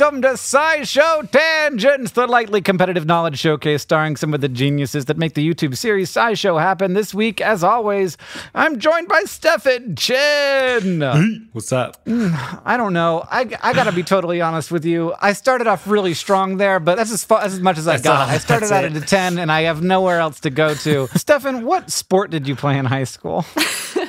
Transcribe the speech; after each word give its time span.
Welcome 0.00 0.22
to 0.22 0.28
SciShow 0.28 1.30
Tangents, 1.30 2.12
the 2.12 2.26
lightly 2.26 2.62
competitive 2.62 3.04
knowledge 3.04 3.38
showcase 3.38 3.82
starring 3.82 4.16
some 4.16 4.32
of 4.32 4.40
the 4.40 4.48
geniuses 4.48 5.04
that 5.04 5.18
make 5.18 5.34
the 5.34 5.46
YouTube 5.46 5.76
series 5.76 6.10
SciShow 6.10 6.58
happen. 6.58 6.94
This 6.94 7.12
week, 7.12 7.42
as 7.42 7.62
always, 7.62 8.16
I'm 8.54 8.78
joined 8.78 9.08
by 9.08 9.24
Stefan 9.26 9.96
Chin. 9.96 11.50
What's 11.52 11.70
up? 11.70 12.00
I 12.08 12.76
don't 12.78 12.94
know. 12.94 13.26
I, 13.30 13.40
I 13.62 13.74
got 13.74 13.84
to 13.84 13.92
be 13.92 14.02
totally 14.02 14.40
honest 14.40 14.70
with 14.70 14.86
you. 14.86 15.12
I 15.20 15.34
started 15.34 15.66
off 15.66 15.86
really 15.86 16.14
strong 16.14 16.56
there, 16.56 16.80
but 16.80 16.96
that's 16.96 17.12
as, 17.12 17.22
far, 17.22 17.42
as 17.42 17.60
much 17.60 17.76
as 17.76 17.86
I 17.86 17.98
That's 17.98 18.04
got. 18.04 18.26
all- 18.26 18.34
I 18.34 18.38
started 18.38 18.72
out 18.72 18.84
it. 18.86 18.96
at 18.96 19.02
a 19.02 19.06
10 19.06 19.38
and 19.38 19.52
I 19.52 19.62
have 19.62 19.82
nowhere 19.82 20.20
else 20.20 20.40
to 20.40 20.50
go 20.50 20.72
to. 20.76 21.08
Stefan, 21.14 21.66
what 21.66 21.90
sport 21.92 22.30
did 22.30 22.48
you 22.48 22.56
play 22.56 22.78
in 22.78 22.86
high 22.86 23.04
school? 23.04 23.44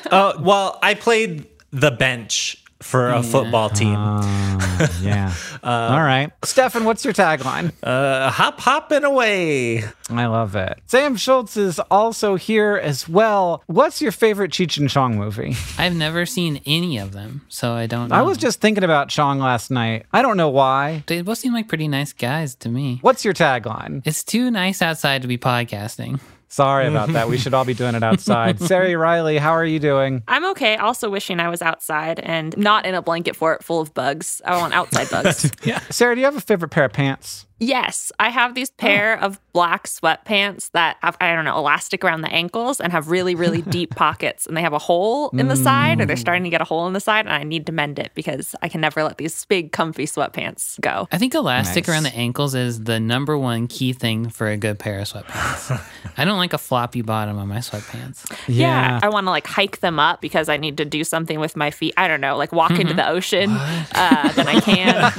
Uh, 0.10 0.36
well, 0.40 0.80
I 0.82 0.94
played 0.94 1.48
the 1.72 1.92
bench 1.92 2.61
for 2.84 3.10
a 3.10 3.24
football 3.24 3.70
team. 3.70 3.94
yeah. 5.02 5.34
All 5.64 6.02
right. 6.02 6.32
Stefan, 6.44 6.86
what's 6.86 7.06
your 7.06 7.14
tagline? 7.14 7.72
Uh, 7.84 8.30
hop, 8.30 8.60
hop, 8.60 8.92
and 8.92 9.06
away. 9.06 9.84
I 10.10 10.26
love 10.26 10.56
it. 10.56 10.80
Sam 10.88 11.16
Schultz 11.16 11.56
is 11.58 11.80
also 11.92 12.36
here 12.36 12.76
as 12.76 13.08
well. 13.08 13.64
What's 13.68 14.02
your 14.02 14.12
favorite 14.12 14.52
Cheech 14.52 14.78
and 14.78 14.90
Chong 14.90 15.18
movie? 15.18 15.56
I've 15.78 15.96
never 15.96 16.26
seen 16.26 16.62
any 16.66 16.98
of 16.98 17.12
them, 17.12 17.46
so 17.48 17.74
I 17.74 17.86
don't 17.86 18.10
know. 18.10 18.16
I 18.16 18.22
was 18.22 18.38
just 18.38 18.60
thinking 18.60 18.84
about 18.84 19.10
Chong 19.10 19.40
last 19.40 19.72
night. 19.72 20.06
I 20.12 20.22
don't 20.22 20.38
know 20.38 20.50
why. 20.50 21.04
They 21.08 21.22
both 21.22 21.38
seem 21.38 21.54
like 21.54 21.68
pretty 21.68 21.88
nice 21.88 22.14
guys 22.14 22.56
to 22.56 22.70
me. 22.70 23.00
What's 23.02 23.24
your 23.24 23.34
tagline? 23.34 24.02
It's 24.06 24.24
too 24.24 24.52
nice 24.52 24.82
outside 24.82 25.22
to 25.22 25.28
be 25.28 25.38
podcasting. 25.38 26.20
Sorry 26.52 26.86
about 26.86 27.14
that. 27.14 27.30
We 27.30 27.38
should 27.40 27.54
all 27.54 27.64
be 27.64 27.74
doing 27.74 27.96
it 27.96 28.04
outside. 28.04 28.60
Ceri 28.60 29.00
Riley, 29.00 29.38
how 29.38 29.52
are 29.52 29.66
you 29.66 29.80
doing? 29.80 30.22
I'm 30.28 30.44
okay. 30.52 30.76
Also 30.76 31.10
wishing 31.10 31.40
I 31.40 31.48
was 31.48 31.62
outside 31.62 32.20
and 32.20 32.56
not 32.58 32.86
in 32.86 32.94
a 32.94 33.02
blanket 33.02 33.38
fort 33.38 33.64
full 33.64 33.80
of 33.80 33.94
bugs. 33.94 34.42
I 34.44 34.58
want 34.58 34.74
outside 34.74 35.10
bugs. 35.10 35.50
yeah. 35.64 35.80
Ceri, 35.90 36.16
do 36.16 36.20
you 36.20 36.26
have 36.26 36.36
a 36.36 36.42
favorite 36.42 36.68
pair 36.68 36.84
of 36.84 36.92
pants? 36.92 37.48
Yes, 37.64 38.12
I 38.20 38.30
have 38.30 38.56
these 38.56 38.72
pair 38.72 39.20
of 39.22 39.40
black 39.54 39.86
sweatpants 39.86 40.72
that 40.72 40.98
have 41.04 41.16
I 41.22 41.36
don't 41.36 41.46
know 41.46 41.56
elastic 41.58 42.04
around 42.04 42.22
the 42.22 42.32
ankles 42.34 42.80
and 42.82 42.92
have 42.92 43.10
really 43.12 43.36
really 43.36 43.62
deep 43.78 43.94
pockets 43.96 44.48
and 44.48 44.58
they 44.58 44.62
have 44.62 44.74
a 44.74 44.80
hole 44.80 45.30
in 45.30 45.48
the 45.48 45.56
side 45.56 46.02
or 46.02 46.06
they're 46.06 46.18
starting 46.18 46.44
to 46.44 46.50
get 46.50 46.60
a 46.62 46.64
hole 46.64 46.88
in 46.88 46.94
the 46.94 47.00
side 47.00 47.28
and 47.28 47.34
I 47.36 47.44
need 47.44 47.68
to 47.68 47.72
mend 47.72 48.00
it 48.00 48.12
because 48.16 48.56
I 48.64 48.68
can 48.68 48.82
never 48.82 49.04
let 49.04 49.20
these 49.20 49.46
big 49.46 49.72
comfy 49.72 50.06
sweatpants 50.06 50.80
go. 50.82 51.08
I 51.12 51.20
think 51.20 51.36
elastic 51.36 51.86
Nice. 51.86 51.94
around 51.94 52.04
the 52.04 52.16
ankles 52.16 52.56
is 52.56 52.84
the 52.84 53.00
number 53.00 53.38
one 53.38 53.68
key 53.68 53.94
thing 53.94 54.30
for 54.30 54.48
a 54.48 54.58
good 54.58 54.80
pair 54.80 55.00
of 55.00 55.08
sweatpants. 55.08 55.80
I 56.18 56.26
don't 56.26 56.40
like 56.40 56.54
a 56.54 56.58
floppy 56.58 57.04
bottom 57.04 57.38
on 57.38 57.48
my 57.48 57.58
sweatpants. 57.58 58.26
Yeah, 58.48 59.00
I 59.04 59.10
want 59.10 59.28
to 59.28 59.30
like 59.32 59.46
hike 59.46 59.82
them 59.82 60.00
up 60.00 60.20
because 60.20 60.50
I 60.50 60.58
need 60.58 60.78
to 60.78 60.86
do 60.86 61.04
something 61.04 61.40
with 61.40 61.56
my 61.56 61.70
feet. 61.70 61.94
I 61.96 62.08
don't 62.08 62.22
know, 62.22 62.38
like 62.38 62.52
walk 62.54 62.72
into 62.72 62.96
the 62.96 63.08
ocean. 63.08 63.52
Uh, 63.52 64.32
then 64.34 64.48
I 64.48 64.60
can. 64.62 64.96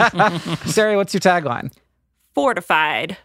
Ceri, 0.67 0.97
what's 0.97 1.15
your 1.15 1.21
tagline? 1.21 1.71
Fortified. 2.35 3.17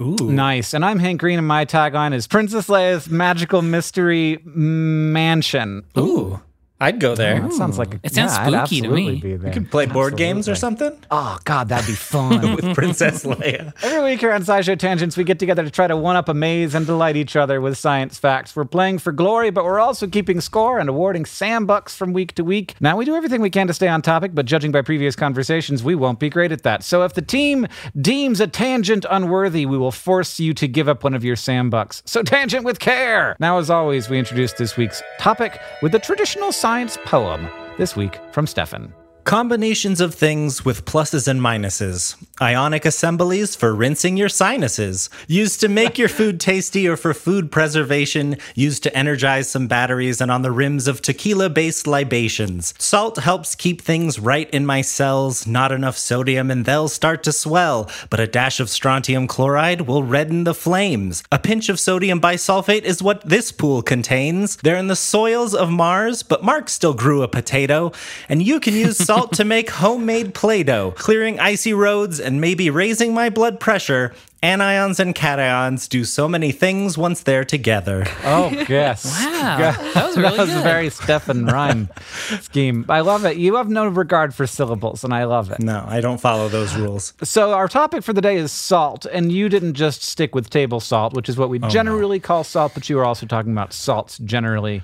Ooh. 0.00 0.16
Nice. 0.20 0.74
And 0.74 0.84
I'm 0.84 0.98
Hank 0.98 1.20
Green, 1.20 1.38
and 1.38 1.46
my 1.46 1.64
tagline 1.64 2.14
is 2.14 2.26
Princess 2.26 2.68
Leia's 2.68 3.08
Magical 3.10 3.62
Mystery 3.62 4.38
Mansion. 4.44 5.84
Ooh. 5.96 6.40
I'd 6.80 7.00
go 7.00 7.16
there. 7.16 7.38
Oh, 7.42 7.48
that 7.48 7.54
sounds 7.54 7.76
like 7.76 7.94
a, 7.94 8.00
It 8.04 8.14
sounds 8.14 8.36
yeah, 8.36 8.64
spooky 8.64 8.82
to 8.82 8.88
me. 8.88 9.20
Be 9.20 9.34
there. 9.36 9.48
You 9.48 9.52
can 9.52 9.66
play 9.66 9.86
board 9.86 10.16
games 10.16 10.48
or 10.48 10.54
something 10.54 10.96
Oh 11.10 11.38
God, 11.44 11.68
that'd 11.70 11.86
be 11.86 11.94
fun. 11.94 12.54
with 12.56 12.74
Princess 12.74 13.24
Leia. 13.24 13.72
Every 13.82 14.10
week 14.10 14.20
here 14.20 14.32
on 14.32 14.42
SciShow 14.42 14.78
Tangents, 14.78 15.16
we 15.16 15.24
get 15.24 15.40
together 15.40 15.64
to 15.64 15.70
try 15.70 15.88
to 15.88 15.96
one 15.96 16.14
up, 16.14 16.28
a 16.28 16.34
maze 16.34 16.74
and 16.74 16.86
delight 16.86 17.16
each 17.16 17.34
other 17.34 17.60
with 17.60 17.76
science 17.76 18.16
facts. 18.18 18.54
We're 18.54 18.64
playing 18.64 18.98
for 18.98 19.10
glory, 19.10 19.50
but 19.50 19.64
we're 19.64 19.80
also 19.80 20.06
keeping 20.06 20.40
score 20.40 20.78
and 20.78 20.88
awarding 20.88 21.24
Sam 21.24 21.66
bucks 21.66 21.96
from 21.96 22.12
week 22.12 22.34
to 22.36 22.44
week. 22.44 22.74
Now, 22.80 22.96
we 22.96 23.04
do 23.04 23.16
everything 23.16 23.40
we 23.40 23.50
can 23.50 23.66
to 23.66 23.74
stay 23.74 23.88
on 23.88 24.02
topic, 24.02 24.34
but 24.34 24.46
judging 24.46 24.70
by 24.70 24.82
previous 24.82 25.16
conversations, 25.16 25.82
we 25.82 25.96
won't 25.96 26.20
be 26.20 26.30
great 26.30 26.52
at 26.52 26.62
that. 26.62 26.84
So 26.84 27.02
if 27.02 27.14
the 27.14 27.22
team 27.22 27.66
deems 28.00 28.40
a 28.40 28.46
tangent 28.46 29.04
unworthy, 29.10 29.66
we 29.66 29.78
will 29.78 29.92
force 29.92 30.38
you 30.38 30.54
to 30.54 30.68
give 30.68 30.88
up 30.88 31.02
one 31.02 31.14
of 31.14 31.24
your 31.24 31.36
Sam 31.36 31.70
bucks. 31.70 32.02
So 32.06 32.22
tangent 32.22 32.64
with 32.64 32.78
care. 32.78 33.36
Now, 33.40 33.58
as 33.58 33.68
always, 33.68 34.08
we 34.08 34.18
introduce 34.18 34.52
this 34.52 34.76
week's 34.76 35.02
topic 35.18 35.60
with 35.82 35.92
the 35.92 35.98
traditional 35.98 36.52
science 36.52 36.67
poem. 37.06 37.48
This 37.78 37.96
week 37.96 38.20
from 38.30 38.46
Stefan. 38.46 38.92
Combinations 39.24 40.02
of 40.02 40.14
things 40.14 40.66
with 40.66 40.84
pluses 40.84 41.26
and 41.26 41.40
minuses. 41.40 42.14
Ionic 42.40 42.84
assemblies 42.84 43.56
for 43.56 43.74
rinsing 43.74 44.16
your 44.16 44.28
sinuses. 44.28 45.10
Used 45.26 45.60
to 45.60 45.68
make 45.68 45.98
your 45.98 46.08
food 46.08 46.38
tasty 46.50 46.86
or 46.86 46.96
for 46.96 47.12
food 47.12 47.50
preservation. 47.50 48.36
Used 48.54 48.84
to 48.84 48.96
energize 48.96 49.50
some 49.50 49.66
batteries 49.66 50.20
and 50.20 50.30
on 50.30 50.42
the 50.42 50.52
rims 50.52 50.86
of 50.86 51.02
tequila 51.02 51.50
based 51.50 51.88
libations. 51.88 52.74
Salt 52.78 53.16
helps 53.18 53.56
keep 53.56 53.82
things 53.82 54.20
right 54.20 54.48
in 54.50 54.64
my 54.64 54.82
cells. 54.82 55.48
Not 55.48 55.72
enough 55.72 55.98
sodium 55.98 56.48
and 56.48 56.64
they'll 56.64 56.88
start 56.88 57.24
to 57.24 57.32
swell. 57.32 57.90
But 58.08 58.20
a 58.20 58.28
dash 58.28 58.60
of 58.60 58.70
strontium 58.70 59.26
chloride 59.26 59.82
will 59.82 60.04
redden 60.04 60.44
the 60.44 60.54
flames. 60.54 61.24
A 61.32 61.40
pinch 61.40 61.68
of 61.68 61.80
sodium 61.80 62.20
bisulfate 62.20 62.82
is 62.82 63.02
what 63.02 63.28
this 63.28 63.50
pool 63.50 63.82
contains. 63.82 64.56
They're 64.58 64.76
in 64.76 64.86
the 64.86 64.94
soils 64.94 65.56
of 65.56 65.70
Mars, 65.70 66.22
but 66.22 66.44
Mark 66.44 66.68
still 66.68 66.94
grew 66.94 67.22
a 67.22 67.28
potato. 67.28 67.90
And 68.28 68.42
you 68.42 68.60
can 68.60 68.74
use 68.74 68.96
salt 68.96 69.32
to 69.32 69.44
make 69.56 69.70
homemade 69.70 70.34
Play 70.34 70.62
Doh, 70.62 70.92
clearing 70.92 71.40
icy 71.40 71.72
roads 71.72 72.20
and 72.28 72.42
maybe 72.42 72.68
raising 72.68 73.14
my 73.14 73.30
blood 73.30 73.58
pressure. 73.58 74.14
Anions 74.42 75.00
and 75.00 75.14
cations 75.16 75.88
do 75.88 76.04
so 76.04 76.28
many 76.28 76.52
things 76.52 76.96
once 76.96 77.22
they're 77.24 77.44
together. 77.44 78.04
Oh, 78.22 78.50
yes. 78.68 79.04
Wow, 79.04 79.56
Yeah. 79.58 79.72
that 79.94 80.06
was 80.06 80.16
really 80.16 80.36
that 80.36 80.42
was 80.42 80.50
good. 80.50 80.60
a 80.60 80.62
very 80.62 80.90
Stefan 80.90 81.46
rhyme 81.46 81.88
scheme. 82.42 82.84
I 82.88 83.00
love 83.00 83.24
it. 83.24 83.36
You 83.38 83.56
have 83.56 83.68
no 83.68 83.88
regard 83.88 84.34
for 84.34 84.46
syllables, 84.46 85.02
and 85.02 85.12
I 85.12 85.24
love 85.24 85.50
it. 85.50 85.58
No, 85.58 85.84
I 85.88 86.00
don't 86.00 86.20
follow 86.20 86.48
those 86.48 86.76
rules. 86.76 87.14
So, 87.24 87.52
our 87.52 87.66
topic 87.66 88.04
for 88.04 88.12
the 88.12 88.20
day 88.20 88.36
is 88.36 88.52
salt, 88.52 89.06
and 89.06 89.32
you 89.32 89.48
didn't 89.48 89.74
just 89.74 90.02
stick 90.02 90.34
with 90.36 90.50
table 90.50 90.78
salt, 90.78 91.14
which 91.14 91.28
is 91.28 91.36
what 91.36 91.48
we 91.48 91.58
oh, 91.60 91.68
generally 91.68 92.20
call 92.20 92.44
salt, 92.44 92.74
but 92.74 92.88
you 92.88 92.94
were 92.96 93.04
also 93.04 93.26
talking 93.26 93.50
about 93.50 93.72
salts 93.72 94.18
generally, 94.18 94.82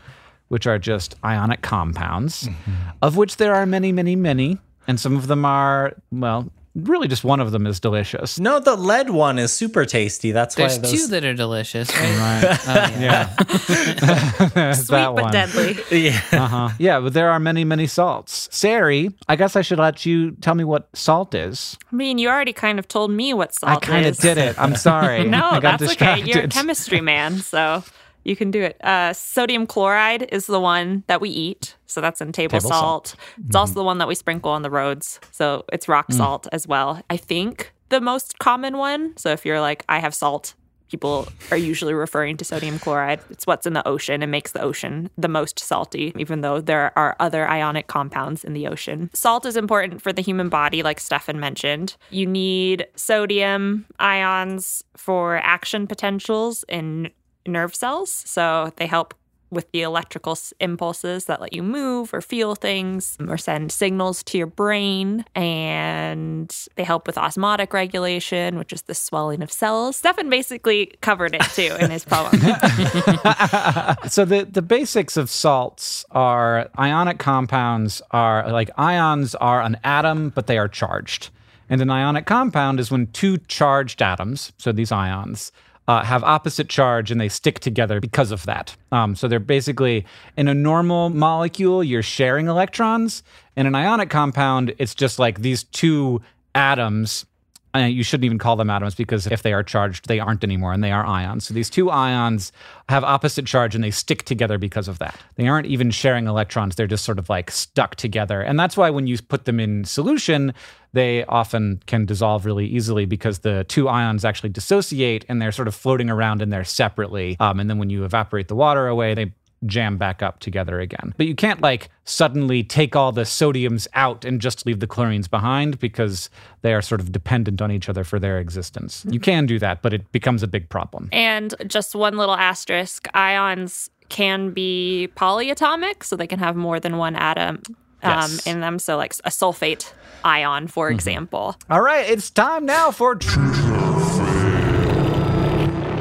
which 0.49 0.67
are 0.67 0.81
just 0.81 1.15
ionic 1.25 1.63
compounds, 1.63 2.45
mm-hmm. 2.49 2.73
of 3.03 3.17
which 3.17 3.37
there 3.37 3.55
are 3.55 3.67
many, 3.67 3.93
many, 3.93 4.17
many, 4.17 4.59
and 4.89 4.99
some 4.99 5.15
of 5.17 5.29
them 5.29 5.45
are, 5.45 5.95
well, 6.11 6.51
really 6.75 7.09
just 7.09 7.25
one 7.25 7.41
of 7.41 7.53
them 7.53 7.67
is 7.67 7.79
delicious. 7.81 8.39
No, 8.41 8.59
the 8.59 8.75
lead 8.77 9.11
one 9.11 9.39
is 9.39 9.53
super 9.53 9.85
tasty. 9.85 10.33
That's 10.33 10.55
There's 10.55 10.77
why 10.77 10.83
those. 10.83 10.93
two 10.93 11.07
that 11.09 11.25
are 11.25 11.35
delicious, 11.35 11.89
right? 11.95 12.43
Right. 12.43 12.59
Oh, 12.67 13.01
yeah. 13.01 13.35
There's 14.55 14.79
Sweet 14.87 14.89
that 14.97 15.15
but 15.15 15.23
one. 15.25 15.33
deadly. 15.33 15.77
yeah. 16.07 16.21
Uh-huh. 16.33 16.71
Yeah, 16.79 17.01
but 17.01 17.13
there 17.13 17.31
are 17.31 17.39
many, 17.39 17.65
many 17.65 17.87
salts. 17.87 18.49
Ceri, 18.49 19.13
I 19.29 19.37
guess 19.37 19.57
I 19.57 19.63
should 19.63 19.79
let 19.79 20.05
you 20.05 20.33
tell 20.33 20.55
me 20.55 20.65
what 20.65 20.89
salt 20.95 21.35
is. 21.35 21.79
I 21.93 21.97
mean, 21.97 22.19
you 22.19 22.29
already 22.29 22.53
kind 22.53 22.79
of 22.79 22.89
told 22.89 23.11
me 23.11 23.35
what 23.35 23.55
salt 23.55 23.85
is. 23.85 23.89
I 23.89 23.93
kind 23.93 24.07
of 24.07 24.17
did 24.17 24.39
it. 24.39 24.59
I'm 24.59 24.77
sorry. 24.77 25.25
No, 25.25 25.45
I 25.51 25.61
got 25.61 25.79
that's 25.79 25.91
distracted. 25.93 26.23
okay. 26.29 26.33
You're 26.33 26.45
a 26.45 26.49
chemistry 26.49 27.01
man, 27.01 27.39
so 27.39 27.85
you 28.25 28.35
can 28.37 28.51
do 28.51 28.63
it. 28.63 28.83
Uh, 28.85 29.13
sodium 29.13 29.67
chloride 29.67 30.29
is 30.33 30.47
the 30.47 30.61
one 30.61 31.05
that 31.07 31.21
we 31.21 31.29
eat, 31.31 31.77
so 31.87 32.01
that's 32.01 32.21
in 32.21 32.33
table, 32.33 32.59
Table 32.59 32.71
salt. 32.71 33.09
salt. 33.09 33.21
Mm-hmm. 33.33 33.47
It's 33.47 33.57
also 33.57 33.75
the 33.75 33.85
one 33.85 33.99
that 33.99 34.09
we 34.09 34.15
sprinkle 34.15 34.51
on 34.51 34.63
the 34.63 34.71
roads, 34.71 35.21
so 35.31 35.65
it's 35.73 35.89
rock 35.89 36.09
Mm. 36.09 36.15
salt 36.17 36.47
as 36.53 36.67
well. 36.67 37.01
I 37.11 37.17
think 37.17 37.73
the 37.91 38.01
most 38.01 38.39
common 38.39 38.79
one. 38.79 39.17
So 39.17 39.31
if 39.31 39.45
you're 39.47 39.61
like, 39.61 39.85
I 39.89 39.99
have 40.01 40.15
salt. 40.15 40.55
People 40.91 41.27
are 41.51 41.57
usually 41.57 41.95
referring 41.95 42.37
to 42.37 42.45
sodium 42.45 42.79
chloride. 42.79 43.19
It's 43.31 43.47
what's 43.49 43.67
in 43.67 43.73
the 43.73 43.87
ocean 43.89 44.23
and 44.23 44.31
makes 44.31 44.53
the 44.53 44.63
ocean 44.63 45.11
the 45.19 45.29
most 45.29 45.59
salty, 45.59 46.13
even 46.17 46.43
though 46.43 46.61
there 46.61 46.97
are 46.97 47.17
other 47.19 47.49
ionic 47.49 47.89
compounds 47.89 48.45
in 48.45 48.53
the 48.53 48.69
ocean. 48.69 49.11
Salt 49.13 49.45
is 49.45 49.57
important 49.57 50.03
for 50.03 50.13
the 50.13 50.23
human 50.23 50.49
body, 50.49 50.83
like 50.85 51.01
Stefan 51.01 51.41
mentioned. 51.41 51.97
You 52.11 52.27
need 52.27 52.87
sodium 52.95 53.87
ions 53.99 54.85
for 54.97 55.39
action 55.39 55.87
potentials 55.89 56.65
in 56.69 57.11
nerve 57.47 57.75
cells. 57.75 58.11
So 58.11 58.73
they 58.77 58.87
help 58.87 59.15
with 59.55 59.71
the 59.73 59.83
electrical 59.83 60.37
impulses 60.61 61.27
that 61.27 61.41
let 61.41 61.53
you 61.53 61.63
move 61.63 62.13
or 62.13 62.21
feel 62.21 62.55
things 62.55 63.17
or 63.29 63.39
send 63.39 63.73
signals 63.73 64.23
to 64.25 64.37
your 64.37 64.47
brain. 64.47 65.25
And 65.35 66.55
they 66.75 66.85
help 66.85 67.07
with 67.07 67.17
osmotic 67.17 67.73
regulation, 67.73 68.59
which 68.59 68.73
is 68.73 68.83
the 68.83 68.95
swelling 68.95 69.43
of 69.43 69.51
cells. 69.51 69.97
Stefan 69.97 70.29
basically 70.29 70.87
covered 71.01 71.35
it 71.35 71.43
too 71.55 71.77
in 71.81 71.91
his 71.91 72.05
poem. 72.05 72.31
so 74.09 74.25
the 74.25 74.47
the 74.51 74.63
basics 74.63 75.17
of 75.17 75.31
salts 75.31 76.05
are 76.11 76.69
ionic 76.79 77.19
compounds 77.19 78.03
are 78.11 78.51
like 78.51 78.71
ions 78.77 79.35
are 79.37 79.63
an 79.63 79.77
atom 79.85 80.31
but 80.31 80.47
they 80.47 80.59
are 80.59 80.69
charged 80.69 81.31
and 81.69 81.81
an 81.81 81.91
ionic 81.91 82.27
compound 82.27 82.81
is 82.81 82.91
when 82.91 83.07
two 83.09 83.39
charged 83.49 84.03
atoms 84.03 84.53
so 84.59 84.73
these 84.73 84.93
ions 84.93 85.53
uh, 85.87 86.03
have 86.03 86.25
opposite 86.25 86.69
charge 86.69 87.11
and 87.11 87.21
they 87.21 87.29
stick 87.29 87.61
together 87.61 88.01
because 88.01 88.31
of 88.31 88.45
that. 88.47 88.77
Um, 88.93 89.15
so 89.15 89.29
they're 89.29 89.39
basically 89.39 90.07
in 90.37 90.49
a 90.49 90.55
normal 90.55 91.11
molecule 91.11 91.85
you're 91.85 92.03
sharing 92.03 92.47
electrons. 92.47 93.23
In 93.57 93.67
an 93.67 93.75
ionic 93.75 94.11
compound 94.11 94.75
it's 94.79 94.95
just 94.95 95.19
like 95.19 95.41
these 95.41 95.65
two 95.65 96.23
atoms 96.55 97.27
uh, 97.75 97.81
you 97.81 98.03
shouldn't 98.03 98.25
even 98.25 98.39
call 98.39 98.57
them 98.57 98.71
atoms 98.71 98.95
because 98.95 99.27
if 99.27 99.43
they 99.43 99.53
are 99.53 99.63
charged, 99.63 100.07
they 100.07 100.21
aren't 100.21 100.45
anymore 100.45 100.73
and 100.73 100.83
they 100.85 100.93
are 100.93 101.05
ions. 101.05 101.47
So 101.47 101.55
these 101.55 101.69
two 101.69 101.91
ions 101.91 102.53
have 102.89 103.03
opposite 103.03 103.47
charge 103.47 103.75
and 103.75 103.83
they 103.83 103.91
stick 103.91 104.23
together 104.25 104.59
because 104.59 104.87
of 104.87 104.99
that. 105.01 105.17
They 105.37 105.49
aren't 105.49 105.67
even 105.67 105.91
sharing 105.91 106.27
electrons, 106.27 106.77
they're 106.77 106.87
just 106.87 107.05
sort 107.05 107.19
of 107.19 107.29
like 107.29 107.51
stuck 107.51 107.97
together. 107.97 108.41
And 108.41 108.59
that's 108.59 108.77
why 108.77 108.91
when 108.91 109.07
you 109.07 109.19
put 109.21 109.45
them 109.45 109.59
in 109.59 109.85
solution, 109.85 110.55
they 110.93 111.25
often 111.25 111.83
can 111.87 112.07
dissolve 112.07 112.47
really 112.47 112.67
easily 112.67 113.05
because 113.05 113.41
the 113.41 113.65
two 113.65 113.89
ions 113.89 114.25
actually 114.25 114.51
dissociate 114.51 115.25
and 115.29 115.43
they're 115.43 115.51
sort 115.51 115.67
of 115.67 115.75
floating 115.75 116.09
around 116.09 116.41
in 116.41 116.51
there 116.51 116.65
separately. 116.65 117.37
Um, 117.41 117.59
and 117.59 117.69
then 117.69 117.79
when 117.79 117.91
you 117.91 118.05
evaporate 118.05 118.47
the 118.47 118.55
water 118.55 118.87
away, 118.87 119.15
they 119.15 119.33
jam 119.67 119.97
back 119.97 120.23
up 120.23 120.41
together 120.41 120.81
again. 120.81 121.15
But 121.17 121.27
you 121.27 121.35
can't 121.35 121.61
like 121.61 121.89
suddenly 122.05 122.63
take 122.63 122.95
all 122.97 123.13
the 123.13 123.23
sodiums 123.23 123.87
out 123.95 124.25
and 124.25 124.41
just 124.41 124.67
leave 124.67 124.81
the 124.81 124.87
chlorines 124.87 125.29
behind 125.31 125.79
because 125.79 126.31
they 126.63 126.75
are 126.75 126.83
sort 126.83 127.01
of 127.01 127.13
dependent 127.13 127.61
on 127.63 127.71
each 127.73 127.89
other 127.89 128.05
for 128.05 128.19
their 128.19 128.39
existence. 128.39 129.05
You 129.09 129.21
can 129.21 129.47
do 129.47 129.59
that, 129.59 129.83
but 129.83 129.93
it 129.95 130.11
becomes 130.13 130.43
a 130.43 130.47
big 130.47 130.69
problem. 130.69 131.09
and 131.13 131.55
just 131.67 131.95
one 131.95 132.17
little 132.17 132.35
asterisk 132.37 133.07
ions 133.15 133.91
can 134.11 134.51
be 134.51 135.09
polyatomic, 135.17 136.05
so 136.05 136.15
they 136.15 136.27
can 136.27 136.39
have 136.39 136.55
more 136.57 136.79
than 136.79 136.99
one 136.99 137.17
atom. 137.17 137.63
Um, 138.03 138.31
Yes. 138.33 138.47
in 138.47 138.61
them, 138.61 138.79
so 138.79 138.99
like 138.99 139.15
a 139.25 139.31
sulfate 139.31 139.91
ion, 140.25 140.67
for 140.67 140.91
example. 140.91 141.57
All 141.71 141.81
right, 141.81 142.07
it's 142.07 142.29
time 142.29 142.67
now 142.67 142.91
for 142.91 143.15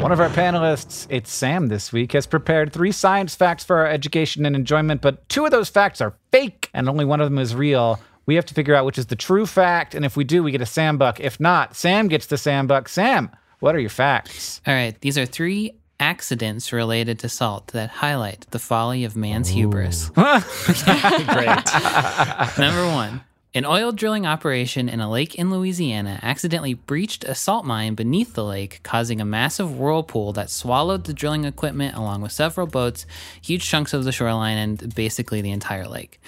one 0.03 0.11
of 0.11 0.19
our 0.19 0.27
panelists, 0.27 1.07
it's 1.09 1.31
Sam 1.31 1.67
this 1.67 1.93
week, 1.93 2.11
has 2.11 2.27
prepared 2.27 2.73
three 2.73 2.91
science 2.91 3.35
facts 3.35 3.63
for 3.63 3.77
our 3.77 3.87
education 3.87 4.45
and 4.45 4.53
enjoyment, 4.53 5.01
but 5.01 5.29
two 5.29 5.45
of 5.45 5.51
those 5.51 5.69
facts 5.69 6.01
are 6.01 6.13
fake 6.29 6.69
and 6.73 6.89
only 6.89 7.05
one 7.05 7.21
of 7.21 7.29
them 7.29 7.39
is 7.39 7.55
real. 7.55 8.01
We 8.25 8.35
have 8.35 8.45
to 8.47 8.53
figure 8.53 8.75
out 8.75 8.83
which 8.83 8.97
is 8.97 9.05
the 9.05 9.15
true 9.15 9.45
fact, 9.45 9.95
and 9.95 10.03
if 10.03 10.17
we 10.17 10.25
do, 10.25 10.43
we 10.43 10.51
get 10.51 10.59
a 10.59 10.65
Sam 10.65 10.97
buck. 10.97 11.21
If 11.21 11.39
not, 11.39 11.77
Sam 11.77 12.09
gets 12.09 12.25
the 12.25 12.37
Sam 12.37 12.67
buck. 12.67 12.89
Sam, 12.89 13.31
what 13.61 13.75
are 13.75 13.79
your 13.79 13.89
facts? 13.89 14.59
All 14.67 14.73
right, 14.73 14.99
these 14.99 15.17
are 15.17 15.25
three 15.25 15.71
accidents 16.01 16.73
related 16.73 17.19
to 17.19 17.29
salt 17.29 17.67
that 17.67 17.89
highlight 17.89 18.45
the 18.51 18.59
folly 18.59 19.05
of 19.05 19.15
man's 19.15 19.47
hubris. 19.47 20.09
Great. 20.15 20.17
Number 22.57 22.87
one. 22.93 23.21
An 23.55 23.65
oil 23.65 23.91
drilling 23.91 24.25
operation 24.25 24.89
in 24.89 24.99
a 24.99 25.07
lake 25.07 25.35
in 25.35 25.51
Louisiana 25.51 26.19
accidentally 26.23 26.73
breached 26.73 27.23
a 27.23 27.35
salt 27.35 27.65
mine 27.65 27.93
beneath 27.93 28.33
the 28.33 28.43
lake, 28.43 28.79
causing 28.81 29.21
a 29.21 29.25
massive 29.25 29.77
whirlpool 29.77 30.33
that 30.33 30.49
swallowed 30.49 31.03
the 31.03 31.13
drilling 31.13 31.45
equipment 31.45 31.95
along 31.95 32.21
with 32.21 32.31
several 32.31 32.65
boats, 32.65 33.05
huge 33.43 33.63
chunks 33.63 33.93
of 33.93 34.05
the 34.05 34.11
shoreline, 34.11 34.57
and 34.57 34.95
basically 34.95 35.39
the 35.41 35.51
entire 35.51 35.87
lake. 35.87 36.19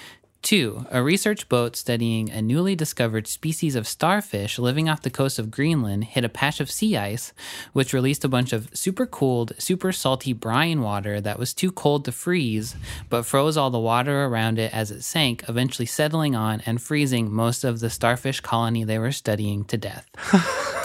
Two, 0.46 0.86
a 0.92 1.02
research 1.02 1.48
boat 1.48 1.74
studying 1.74 2.30
a 2.30 2.40
newly 2.40 2.76
discovered 2.76 3.26
species 3.26 3.74
of 3.74 3.88
starfish 3.88 4.60
living 4.60 4.88
off 4.88 5.02
the 5.02 5.10
coast 5.10 5.40
of 5.40 5.50
Greenland 5.50 6.04
hit 6.04 6.24
a 6.24 6.28
patch 6.28 6.60
of 6.60 6.70
sea 6.70 6.96
ice, 6.96 7.32
which 7.72 7.92
released 7.92 8.24
a 8.24 8.28
bunch 8.28 8.52
of 8.52 8.70
super 8.72 9.06
cooled, 9.06 9.54
super 9.58 9.90
salty 9.90 10.32
brine 10.32 10.82
water 10.82 11.20
that 11.20 11.40
was 11.40 11.52
too 11.52 11.72
cold 11.72 12.04
to 12.04 12.12
freeze, 12.12 12.76
but 13.10 13.26
froze 13.26 13.56
all 13.56 13.70
the 13.70 13.80
water 13.80 14.26
around 14.26 14.60
it 14.60 14.72
as 14.72 14.92
it 14.92 15.02
sank, 15.02 15.42
eventually 15.48 15.84
settling 15.84 16.36
on 16.36 16.60
and 16.64 16.80
freezing 16.80 17.28
most 17.32 17.64
of 17.64 17.80
the 17.80 17.90
starfish 17.90 18.38
colony 18.38 18.84
they 18.84 19.00
were 19.00 19.10
studying 19.10 19.64
to 19.64 19.76
death. 19.76 20.08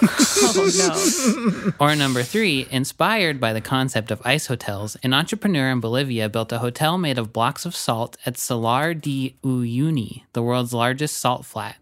Oh 0.04 1.72
no. 1.78 1.86
Or 1.86 1.96
number 1.96 2.24
three, 2.24 2.66
inspired 2.72 3.40
by 3.40 3.54
the 3.54 3.62
concept 3.62 4.10
of 4.10 4.22
ice 4.26 4.48
hotels, 4.48 4.98
an 5.04 5.14
entrepreneur 5.14 5.70
in 5.70 5.80
Bolivia 5.80 6.30
built 6.30 6.52
a 6.52 6.58
hotel 6.58 6.98
made 6.98 7.20
of 7.20 7.32
blocks 7.32 7.66
of 7.66 7.76
salt 7.76 8.18
at 8.26 8.40
Salar 8.40 8.96
de 8.96 9.36
Uyuni, 9.60 10.24
the 10.34 10.42
world's 10.42 10.74
largest 10.74 11.20
salt 11.20 11.46
flat. 11.46 11.76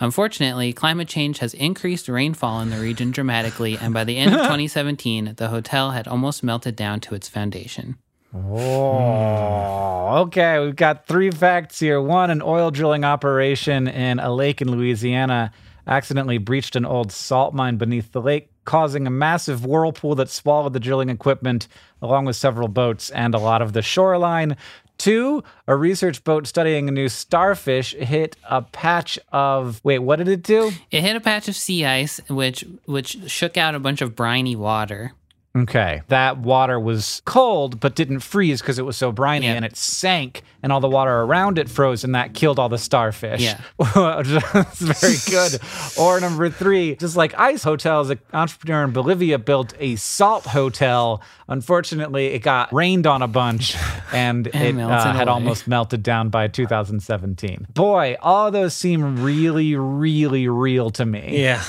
Unfortunately, 0.00 0.72
climate 0.72 1.08
change 1.08 1.38
has 1.38 1.52
increased 1.54 2.08
rainfall 2.08 2.60
in 2.60 2.70
the 2.70 2.80
region 2.80 3.10
dramatically, 3.10 3.76
and 3.76 3.92
by 3.92 4.04
the 4.04 4.16
end 4.16 4.34
of 4.34 4.40
2017, 4.42 5.34
the 5.36 5.48
hotel 5.48 5.90
had 5.90 6.06
almost 6.06 6.42
melted 6.42 6.76
down 6.76 7.00
to 7.00 7.14
its 7.14 7.28
foundation. 7.28 7.96
Oh, 8.34 10.18
okay. 10.22 10.58
We've 10.58 10.76
got 10.76 11.06
three 11.06 11.30
facts 11.30 11.78
here. 11.80 12.00
One, 12.00 12.30
an 12.30 12.42
oil 12.42 12.70
drilling 12.70 13.04
operation 13.04 13.88
in 13.88 14.18
a 14.18 14.32
lake 14.32 14.60
in 14.60 14.70
Louisiana 14.70 15.52
accidentally 15.86 16.38
breached 16.38 16.76
an 16.76 16.84
old 16.84 17.12
salt 17.12 17.54
mine 17.54 17.76
beneath 17.76 18.12
the 18.12 18.20
lake, 18.20 18.50
causing 18.64 19.06
a 19.06 19.10
massive 19.10 19.64
whirlpool 19.64 20.16
that 20.16 20.28
swallowed 20.28 20.72
the 20.72 20.80
drilling 20.80 21.08
equipment, 21.08 21.68
along 22.02 22.24
with 22.24 22.34
several 22.36 22.68
boats 22.68 23.10
and 23.10 23.34
a 23.34 23.38
lot 23.38 23.62
of 23.62 23.72
the 23.72 23.82
shoreline. 23.82 24.56
Two, 24.98 25.44
a 25.66 25.76
research 25.76 26.24
boat 26.24 26.46
studying 26.46 26.88
a 26.88 26.92
new 26.92 27.08
starfish 27.08 27.94
hit 27.94 28.36
a 28.48 28.62
patch 28.62 29.18
of. 29.30 29.80
Wait, 29.84 29.98
what 29.98 30.16
did 30.16 30.28
it 30.28 30.42
do? 30.42 30.72
It 30.90 31.02
hit 31.02 31.16
a 31.16 31.20
patch 31.20 31.48
of 31.48 31.56
sea 31.56 31.84
ice, 31.84 32.20
which 32.28 32.64
which 32.86 33.30
shook 33.30 33.56
out 33.56 33.74
a 33.74 33.78
bunch 33.78 34.00
of 34.00 34.16
briny 34.16 34.56
water. 34.56 35.12
Okay. 35.56 36.02
That 36.08 36.38
water 36.38 36.78
was 36.78 37.22
cold, 37.24 37.80
but 37.80 37.94
didn't 37.94 38.20
freeze 38.20 38.60
because 38.60 38.78
it 38.78 38.84
was 38.84 38.96
so 38.96 39.10
briny 39.12 39.46
Yeah. 39.46 39.54
and 39.54 39.64
it 39.64 39.76
sank 39.76 40.42
and 40.62 40.72
all 40.72 40.80
the 40.80 40.88
water 40.88 41.20
around 41.22 41.58
it 41.58 41.68
froze 41.70 42.04
and 42.04 42.14
that 42.14 42.34
killed 42.34 42.58
all 42.58 42.68
the 42.68 42.78
starfish. 42.78 43.40
Yeah. 43.40 43.60
That's 43.78 44.80
very 44.80 45.16
good. 45.30 45.60
or 45.98 46.20
number 46.20 46.50
three, 46.50 46.96
just 46.96 47.16
like 47.16 47.38
ice 47.38 47.62
hotels, 47.62 48.10
an 48.10 48.18
entrepreneur 48.32 48.84
in 48.84 48.90
Bolivia 48.92 49.38
built 49.38 49.74
a 49.78 49.96
salt 49.96 50.44
hotel. 50.46 51.22
Unfortunately, 51.48 52.26
it 52.26 52.40
got 52.40 52.72
rained 52.72 53.06
on 53.06 53.22
a 53.22 53.28
bunch 53.28 53.76
and, 54.12 54.48
And 54.54 54.80
it 54.80 54.82
uh, 54.82 55.12
had 55.12 55.28
almost 55.28 55.68
melted 55.68 56.02
down 56.02 56.28
by 56.28 56.48
2017. 56.48 57.68
Boy, 57.72 58.16
all 58.20 58.50
those 58.50 58.74
seem 58.74 59.22
really, 59.22 59.76
really 59.76 60.48
real 60.48 60.90
to 60.90 61.06
me. 61.06 61.42
Yeah. 61.42 61.62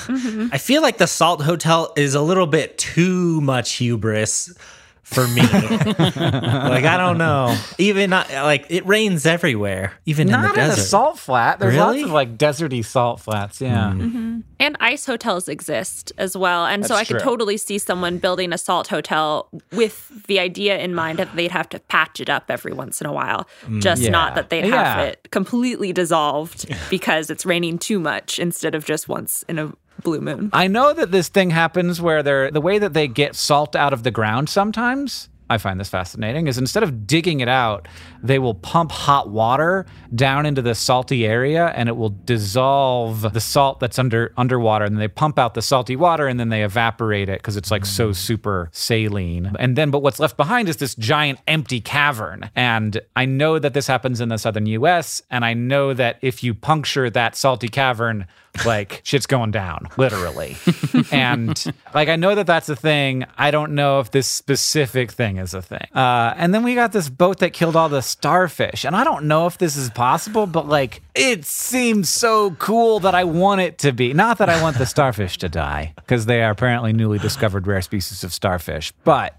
I 0.52 0.58
feel 0.58 0.82
like 0.82 0.98
the 0.98 1.06
Salt 1.06 1.42
Hotel 1.42 1.92
is 1.96 2.14
a 2.14 2.20
little 2.20 2.46
bit 2.46 2.76
too 2.78 3.40
much 3.40 3.77
hubris 3.78 4.54
for 5.02 5.26
me. 5.28 5.40
like 5.42 6.84
I 6.84 6.96
don't 6.98 7.16
know. 7.16 7.56
Even 7.78 8.10
not, 8.10 8.30
like 8.30 8.66
it 8.68 8.84
rains 8.86 9.24
everywhere, 9.24 9.94
even 10.04 10.28
in 10.28 10.32
Not 10.32 10.54
the 10.54 10.64
in 10.64 10.70
a 10.70 10.76
salt 10.76 11.18
flat. 11.18 11.58
There's 11.58 11.74
Really? 11.74 12.00
lots 12.00 12.08
of 12.08 12.12
like 12.12 12.36
deserty 12.36 12.84
salt 12.84 13.20
flats. 13.20 13.58
Yeah. 13.60 13.92
Hmm. 13.92 14.00
Mm-hmm. 14.02 14.40
And 14.60 14.76
ice 14.80 15.06
hotels 15.06 15.48
exist 15.48 16.12
as 16.18 16.36
well. 16.36 16.66
And 16.66 16.84
so 16.84 16.94
I 16.94 16.98
That's 16.98 17.08
could 17.08 17.14
true. 17.20 17.24
totally 17.30 17.56
see 17.56 17.78
someone 17.78 18.18
building 18.18 18.52
a 18.52 18.58
salt 18.58 18.88
hotel 18.88 19.48
with 19.72 20.26
the 20.26 20.40
idea 20.40 20.76
in 20.78 20.94
mind 20.94 21.18
that 21.20 21.34
they'd 21.36 21.52
have 21.52 21.68
to 21.70 21.78
patch 21.78 22.20
it 22.20 22.28
up 22.28 22.50
every 22.50 22.72
once 22.74 23.00
in 23.00 23.06
a 23.06 23.12
while. 23.12 23.48
Mm. 23.66 23.80
Just 23.80 24.02
Yeah. 24.02 24.10
not 24.10 24.34
that 24.34 24.50
they'd 24.50 24.66
Yeah. 24.66 24.82
have 24.96 25.06
it 25.08 25.28
completely 25.30 25.92
dissolved 25.94 26.66
because 26.90 27.30
it's 27.30 27.46
raining 27.46 27.78
too 27.78 27.98
much 28.00 28.38
instead 28.38 28.74
of 28.74 28.84
just 28.84 29.08
once 29.08 29.42
in 29.48 29.58
a 29.58 29.72
blue 30.02 30.20
moon. 30.20 30.50
I 30.52 30.66
know 30.66 30.92
that 30.92 31.10
this 31.10 31.28
thing 31.28 31.50
happens 31.50 32.00
where 32.00 32.22
they're 32.22 32.50
the 32.50 32.60
way 32.60 32.78
that 32.78 32.92
they 32.92 33.08
get 33.08 33.34
salt 33.34 33.76
out 33.76 33.92
of 33.92 34.02
the 34.02 34.10
ground 34.10 34.48
sometimes. 34.48 35.28
I 35.50 35.58
find 35.58 35.80
this 35.80 35.88
fascinating 35.88 36.46
is 36.46 36.58
instead 36.58 36.82
of 36.82 37.06
digging 37.06 37.40
it 37.40 37.48
out, 37.48 37.88
they 38.22 38.38
will 38.38 38.54
pump 38.54 38.92
hot 38.92 39.30
water 39.30 39.86
down 40.14 40.44
into 40.44 40.60
the 40.60 40.74
salty 40.74 41.26
area 41.26 41.68
and 41.68 41.88
it 41.88 41.96
will 41.96 42.14
dissolve 42.24 43.32
the 43.32 43.40
salt 43.40 43.80
that's 43.80 43.98
under 43.98 44.32
underwater 44.36 44.84
and 44.84 44.94
then 44.94 45.00
they 45.00 45.08
pump 45.08 45.38
out 45.38 45.54
the 45.54 45.62
salty 45.62 45.96
water 45.96 46.26
and 46.26 46.38
then 46.38 46.50
they 46.50 46.64
evaporate 46.64 47.28
it 47.28 47.40
because 47.40 47.56
it's 47.56 47.70
like 47.70 47.86
so 47.86 48.12
super 48.12 48.68
saline. 48.72 49.52
And 49.58 49.76
then 49.76 49.90
but 49.90 50.02
what's 50.02 50.20
left 50.20 50.36
behind 50.36 50.68
is 50.68 50.76
this 50.76 50.94
giant 50.94 51.38
empty 51.46 51.80
cavern. 51.80 52.50
And 52.54 53.00
I 53.16 53.24
know 53.24 53.58
that 53.58 53.72
this 53.72 53.86
happens 53.86 54.20
in 54.20 54.28
the 54.28 54.36
southern 54.36 54.66
US 54.66 55.22
and 55.30 55.44
I 55.44 55.54
know 55.54 55.94
that 55.94 56.18
if 56.20 56.42
you 56.42 56.54
puncture 56.54 57.08
that 57.08 57.36
salty 57.36 57.68
cavern 57.68 58.26
like 58.64 59.00
shit's 59.04 59.26
going 59.26 59.50
down 59.50 59.88
literally. 59.96 60.56
And 61.12 61.62
like 61.94 62.08
i 62.08 62.16
know 62.16 62.34
that 62.34 62.46
that's 62.46 62.68
a 62.68 62.76
thing. 62.76 63.24
I 63.36 63.50
don't 63.50 63.74
know 63.74 64.00
if 64.00 64.10
this 64.10 64.26
specific 64.26 65.12
thing 65.12 65.36
is 65.38 65.54
a 65.54 65.62
thing. 65.62 65.86
Uh, 65.94 66.34
and 66.36 66.52
then 66.54 66.62
we 66.62 66.74
got 66.74 66.92
this 66.92 67.08
boat 67.08 67.38
that 67.38 67.52
killed 67.52 67.76
all 67.76 67.88
the 67.88 68.02
starfish. 68.02 68.84
And 68.84 68.94
i 68.96 69.04
don't 69.04 69.24
know 69.24 69.46
if 69.46 69.58
this 69.58 69.76
is 69.76 69.90
possible 69.90 70.46
but 70.46 70.66
like 70.68 71.02
it 71.14 71.44
seems 71.44 72.08
so 72.08 72.52
cool 72.52 73.00
that 73.00 73.14
i 73.14 73.24
want 73.24 73.60
it 73.60 73.78
to 73.78 73.92
be. 73.92 74.12
Not 74.12 74.38
that 74.38 74.48
i 74.48 74.60
want 74.62 74.78
the 74.78 74.86
starfish 74.86 75.38
to 75.38 75.48
die 75.48 75.92
because 75.96 76.26
they 76.26 76.42
are 76.42 76.50
apparently 76.50 76.92
newly 76.92 77.18
discovered 77.18 77.66
rare 77.66 77.82
species 77.82 78.24
of 78.24 78.32
starfish 78.32 78.92
but 79.04 79.38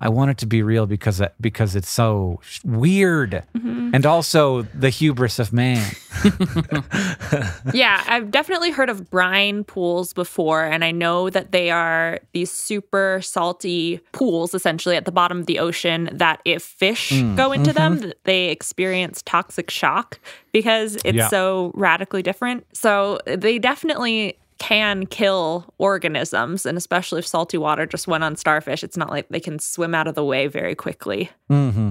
I 0.00 0.08
want 0.08 0.30
it 0.30 0.38
to 0.38 0.46
be 0.46 0.62
real 0.62 0.86
because 0.86 1.20
because 1.40 1.74
it's 1.74 1.90
so 1.90 2.40
weird, 2.64 3.42
and 3.54 4.06
also 4.06 4.62
the 4.62 4.90
hubris 4.90 5.38
of 5.38 5.52
man. 5.52 5.84
yeah, 7.74 8.02
I've 8.06 8.30
definitely 8.30 8.70
heard 8.70 8.90
of 8.90 9.10
brine 9.10 9.64
pools 9.64 10.12
before, 10.12 10.64
and 10.64 10.84
I 10.84 10.90
know 10.90 11.30
that 11.30 11.52
they 11.52 11.70
are 11.70 12.20
these 12.32 12.50
super 12.50 13.20
salty 13.22 14.00
pools 14.12 14.54
essentially 14.54 14.96
at 14.96 15.04
the 15.04 15.12
bottom 15.12 15.38
of 15.40 15.46
the 15.46 15.58
ocean 15.58 16.08
that 16.12 16.40
if 16.44 16.62
fish 16.62 17.10
Mm, 17.12 17.36
go 17.36 17.52
into 17.52 17.72
mm-hmm. 17.72 18.00
them, 18.00 18.12
they 18.24 18.48
experience 18.50 19.22
toxic 19.22 19.70
shock 19.70 20.18
because 20.52 20.96
it's 21.04 21.16
Yeah. 21.16 21.28
so 21.28 21.72
radically 21.74 22.22
different. 22.22 22.66
So 22.72 23.18
they 23.24 23.58
definitely 23.58 24.36
can 24.58 25.06
kill 25.06 25.72
organisms, 25.78 26.66
and 26.66 26.76
especially 26.78 27.20
if 27.20 27.26
salty 27.26 27.58
water 27.58 27.86
just 27.86 28.06
went 28.08 28.24
on 28.24 28.36
starfish, 28.36 28.82
it's 28.82 28.96
not 28.96 29.10
like 29.10 29.28
they 29.28 29.40
can 29.40 29.58
swim 29.58 29.94
out 29.94 30.06
of 30.06 30.14
the 30.14 30.24
way 30.24 30.46
very 30.46 30.74
quickly. 30.74 31.30
Mm-hmm. 31.50 31.90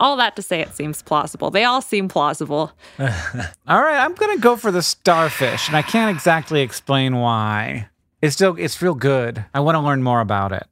All 0.00 0.16
that 0.16 0.34
to 0.36 0.42
say, 0.42 0.60
it 0.60 0.74
seems 0.74 1.02
plausible. 1.02 1.50
They 1.50 1.64
all 1.64 1.80
seem 1.80 2.08
plausible. 2.08 2.72
All 2.98 3.80
right, 3.82 3.98
I'm 4.04 4.14
gonna 4.14 4.38
go 4.38 4.56
for 4.56 4.70
the 4.72 4.82
starfish, 4.82 5.68
and 5.68 5.76
I 5.76 5.82
can't 5.82 6.14
exactly 6.14 6.62
explain 6.62 7.16
why. 7.16 7.88
It's 8.20 8.34
still 8.34 8.56
it's 8.58 8.82
real 8.82 8.94
good. 8.94 9.44
I 9.54 9.60
want 9.60 9.76
to 9.76 9.80
learn 9.80 10.02
more 10.02 10.20
about 10.20 10.52
it. 10.52 10.64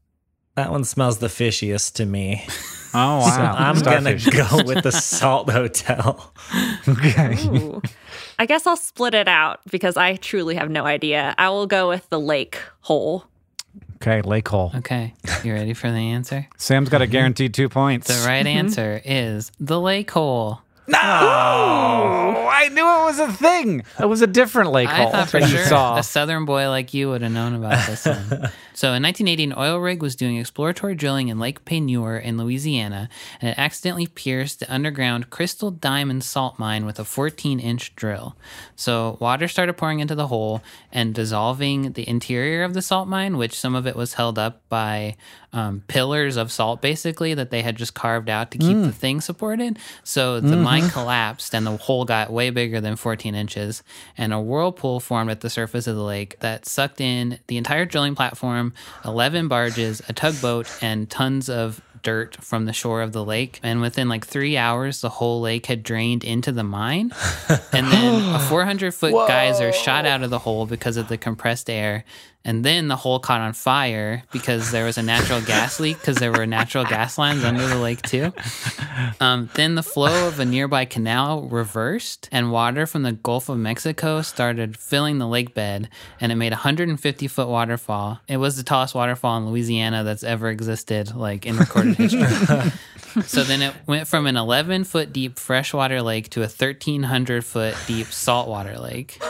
that 0.57 0.71
one 0.73 0.85
smells 0.85 1.19
the 1.19 1.29
fishiest 1.29 1.95
to 1.95 2.05
me. 2.07 2.45
Oh 2.95 3.21
So 3.37 3.41
I'm 3.41 3.77
Starfish. 3.77 4.27
gonna 4.27 4.49
go 4.49 4.65
with 4.65 4.83
the 4.83 4.93
Salt 4.93 5.51
Hotel. 5.51 6.33
Okay. 6.89 7.37
Ooh. 8.43 8.45
I 8.45 8.47
guess 8.47 8.67
I'll 8.67 8.77
split 8.77 9.15
it 9.15 9.29
out 9.29 9.61
because 9.71 9.97
I 9.97 10.17
truly 10.17 10.57
have 10.57 10.69
no 10.69 10.85
idea. 10.85 11.33
I 11.39 11.49
will 11.51 11.69
go 11.69 11.89
with 11.89 12.09
the 12.09 12.19
lake 12.19 12.59
hole. 12.81 13.25
Okay, 13.97 14.21
lake 14.21 14.49
hole. 14.49 14.73
Okay, 14.75 15.15
you 15.45 15.53
ready 15.53 15.75
for 15.75 15.91
the 15.91 15.99
answer? 15.99 16.49
Sam's 16.57 16.89
got 16.89 17.03
a 17.03 17.05
mm-hmm. 17.05 17.13
guaranteed 17.13 17.55
two 17.55 17.69
points. 17.69 18.09
The 18.09 18.27
right 18.27 18.45
mm-hmm. 18.45 18.59
answer 18.59 19.01
is 19.05 19.53
the 19.61 19.81
lake 19.81 20.11
hole. 20.11 20.61
No, 20.89 20.99
I 20.99 22.69
knew 22.73 22.83
it 22.83 23.05
was 23.05 23.21
a 23.21 23.33
thing. 23.33 23.85
It 24.01 24.07
was 24.07 24.21
a 24.21 24.27
different 24.27 24.73
lake 24.73 24.89
I 24.89 25.03
hole 25.03 25.13
thought 25.13 25.31
for 25.31 25.39
that 25.39 25.49
you 25.49 25.57
sure 25.57 25.67
saw. 25.67 25.97
a 25.97 26.03
southern 26.03 26.45
boy 26.45 26.69
like 26.69 26.93
you 26.93 27.11
would 27.11 27.23
have 27.23 27.31
known 27.31 27.55
about 27.55 27.87
this 27.87 28.05
one. 28.05 28.51
so 28.75 28.89
in 28.89 29.03
1980, 29.03 29.45
an 29.45 29.55
oil 29.57 29.79
rig 29.79 30.03
was 30.03 30.17
doing 30.17 30.37
exploratory 30.37 30.95
drilling 30.95 31.29
in 31.29 31.39
Lake 31.39 31.65
Peigneur 31.65 32.17
in 32.17 32.39
Louisiana, 32.39 33.09
and 33.41 33.51
it 33.51 33.59
accidentally 33.59 34.07
pierced 34.07 34.61
the 34.61 34.73
underground 34.73 35.31
Crystal 35.31 35.71
Diamond 35.71 36.25
salt 36.25 36.59
mine 36.59 36.87
with 36.87 36.99
a 36.99 37.05
14-inch 37.05 37.95
drill. 37.97 38.37
So 38.77 39.17
water 39.21 39.49
started 39.49 39.75
pouring 39.75 40.01
into 40.01 40.15
the 40.15 40.29
hole 40.29 40.63
and 40.91 41.15
dissolving 41.15 41.93
the 41.93 42.09
interior 42.09 42.65
of 42.65 42.75
the 42.75 42.83
salt 42.83 43.09
mine, 43.09 43.37
which 43.37 43.59
some 43.59 43.75
of 43.75 43.87
it 43.87 43.97
was 43.97 44.15
held 44.15 44.39
up 44.39 44.63
by 44.69 45.17
um, 45.53 45.83
pillars 45.87 46.37
of 46.37 46.51
salt, 46.51 46.81
basically 46.81 47.35
that 47.35 47.51
they 47.51 47.61
had 47.61 47.77
just 47.77 47.93
carved 47.93 48.31
out 48.31 48.51
to 48.53 48.59
keep 48.59 48.77
the 48.79 48.93
thing 48.93 49.21
supported. 49.21 49.79
So 50.03 50.41
the 50.41 50.57
mine 50.57 50.89
collapsed, 50.89 51.55
and 51.55 51.67
the 51.67 51.77
hole 51.77 52.05
got 52.07 52.33
way 52.33 52.49
bigger 52.51 52.81
than 52.81 52.97
14 52.97 53.35
inches, 53.35 53.83
and 54.17 54.33
a 54.33 54.41
whirlpool 54.41 54.99
formed 54.99 55.31
at 55.31 55.43
the 55.43 55.51
surface 55.51 55.87
of 55.87 55.95
the 55.95 56.03
lake 56.03 56.39
that 56.41 56.65
sucked 56.65 57.01
in 57.01 57.39
the 57.49 57.59
entire 57.59 57.85
drilling 57.85 58.15
platform, 58.15 58.62
11 59.05 59.49
barges, 59.49 60.01
a 60.09 60.13
tugboat, 60.13 60.67
and 60.81 61.11
tons 61.11 61.49
of 61.49 61.81
dirt 62.03 62.37
from 62.43 62.65
the 62.65 62.73
shore 62.73 63.01
of 63.03 63.13
the 63.13 63.25
lake. 63.25 63.61
And 63.63 63.81
within 63.81 64.09
like 64.09 64.27
three 64.27 64.57
hours, 64.57 65.01
the 65.01 65.09
whole 65.09 65.41
lake 65.41 65.67
had 65.67 65.83
drained 65.83 66.25
into 66.25 66.51
the 66.53 66.65
mine. 66.65 67.13
and 67.73 67.87
then 67.87 68.35
a 68.35 68.39
400 68.49 68.93
foot 68.93 69.13
geyser 69.29 69.73
shot 69.73 70.05
out 70.05 70.23
of 70.23 70.31
the 70.31 70.41
hole 70.41 70.67
because 70.67 70.97
of 70.97 71.09
the 71.09 71.17
compressed 71.17 71.71
air. 71.71 72.05
And 72.45 72.65
then 72.65 72.89
the 72.89 72.97
hole 72.97 73.21
caught 73.21 73.41
on 73.41 73.53
fire 73.53 74.25
because 74.33 74.73
there 74.73 74.85
was 74.85 74.99
a 74.99 75.03
natural 75.03 75.41
gas 75.41 75.79
leak 75.79 75.99
because 75.99 76.17
there 76.17 76.33
were 76.33 76.47
natural 76.47 76.85
gas 76.85 77.17
lines 77.19 77.45
under 77.45 77.67
the 77.67 77.79
lake 77.79 78.03
too. 78.03 78.33
Um, 79.21 79.51
then 79.55 79.75
the 79.75 79.83
flow 79.83 80.29
of 80.29 80.41
a 80.41 80.45
nearby 80.45 80.85
canal 80.85 81.43
reversed, 81.43 82.29
and 82.33 82.51
water 82.51 82.87
from 82.87 83.03
the 83.03 83.13
Gulf 83.13 83.49
of 83.49 83.59
Mexico 83.59 84.21
started 84.23 84.77
filling 84.77 85.19
the 85.19 85.29
lake 85.29 85.55
bed, 85.55 85.89
and 86.21 86.33
it 86.33 86.35
made 86.35 86.53
a 86.53 86.57
150 86.57 87.29
foot 87.29 87.49
waterfall. 87.49 88.21
It 88.29 88.39
was 88.39 88.57
the 88.57 88.63
tallest 88.63 88.95
waterfall 88.95 89.39
in 89.39 89.49
Louisiana 89.49 90.05
that's 90.05 90.25
ever 90.25 90.51
existed, 90.51 91.15
like 91.15 91.47
in 91.47 91.57
recorded 91.57 91.97
history. 91.97 92.73
so 93.23 93.45
then 93.45 93.63
it 93.63 93.75
went 93.87 94.09
from 94.09 94.27
an 94.27 94.37
11 94.37 94.85
foot 94.85 95.13
deep 95.13 95.39
freshwater 95.39 96.03
lake 96.03 96.31
to 96.31 96.41
a 96.41 96.51
1300 96.51 97.45
foot 97.45 97.77
deep 97.87 98.09
saltwater 98.09 98.79
lake. 98.79 99.21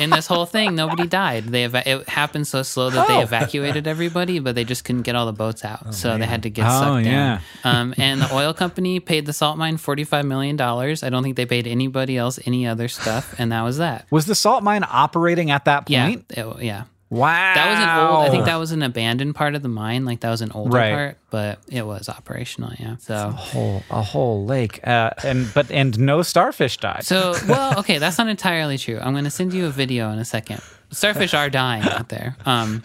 In 0.00 0.10
this 0.10 0.26
whole 0.26 0.46
thing, 0.46 0.74
nobody 0.74 1.06
died. 1.06 1.44
They 1.44 1.64
eva- 1.64 1.88
it 1.88 2.08
happened 2.08 2.46
so 2.46 2.62
slow 2.62 2.90
that 2.90 3.08
they 3.08 3.16
Oh. 3.16 3.20
evacuated 3.20 3.86
everybody, 3.86 4.38
but 4.38 4.54
they 4.54 4.64
just 4.64 4.84
couldn't 4.84 5.02
get 5.02 5.14
all 5.14 5.26
the 5.26 5.32
boats 5.32 5.64
out, 5.64 5.94
so 5.94 6.16
they 6.18 6.26
had 6.26 6.42
to 6.44 6.50
get 6.50 6.66
Oh, 6.66 6.80
sucked 6.80 7.06
yeah. 7.06 7.40
down. 7.64 7.76
Um, 7.76 7.94
and 7.98 8.20
the 8.22 8.32
oil 8.34 8.52
company 8.54 9.00
paid 9.00 9.26
the 9.26 9.32
salt 9.32 9.58
mine 9.58 9.76
forty-five 9.76 10.24
million 10.24 10.56
dollars. 10.56 11.02
I 11.02 11.10
don't 11.10 11.22
think 11.22 11.36
they 11.36 11.46
paid 11.46 11.66
anybody 11.66 12.16
else 12.16 12.38
any 12.46 12.66
other 12.66 12.88
stuff, 12.88 13.34
and 13.38 13.52
that 13.52 13.62
was 13.62 13.78
that. 13.78 14.06
Was 14.10 14.26
the 14.26 14.34
salt 14.34 14.62
mine 14.62 14.84
operating 14.88 15.50
at 15.50 15.64
that 15.66 15.88
Yeah, 15.90 16.06
point? 16.06 16.24
it- 16.30 16.62
yeah. 16.62 16.82
Wow. 17.12 17.52
That 17.54 17.68
was 17.68 17.78
an 17.78 18.08
old. 18.16 18.26
I 18.26 18.30
think 18.30 18.44
that 18.46 18.56
was 18.56 18.72
an 18.72 18.82
abandoned 18.82 19.34
part 19.34 19.54
of 19.54 19.60
the 19.62 19.68
mine. 19.68 20.06
Like 20.06 20.20
that 20.20 20.30
was 20.30 20.40
an 20.40 20.50
older 20.52 20.76
Right. 20.78 20.92
part, 20.94 21.18
but 21.28 21.58
it 21.68 21.84
was 21.86 22.08
operational. 22.08 22.72
Yeah. 22.78 22.96
So. 22.96 23.14
A 23.14 23.30
whole 23.32 23.82
a 23.90 24.00
whole 24.02 24.46
lake, 24.46 24.80
uh, 24.86 25.10
and 25.22 25.52
but 25.52 25.70
and 25.70 25.98
no 25.98 26.22
starfish 26.22 26.78
died. 26.78 27.04
So, 27.04 27.34
well, 27.48 27.78
okay, 27.80 27.98
that's 27.98 28.16
not 28.16 28.28
entirely 28.28 28.78
true. 28.78 28.98
I'm 28.98 29.12
going 29.12 29.24
to 29.24 29.30
send 29.30 29.52
you 29.52 29.66
a 29.66 29.70
video 29.70 30.10
in 30.10 30.18
a 30.18 30.24
second. 30.24 30.62
Starfish 30.90 31.32
are 31.34 31.48
dying 31.50 31.82
out 31.84 32.08
there. 32.10 32.36
Um, 32.46 32.82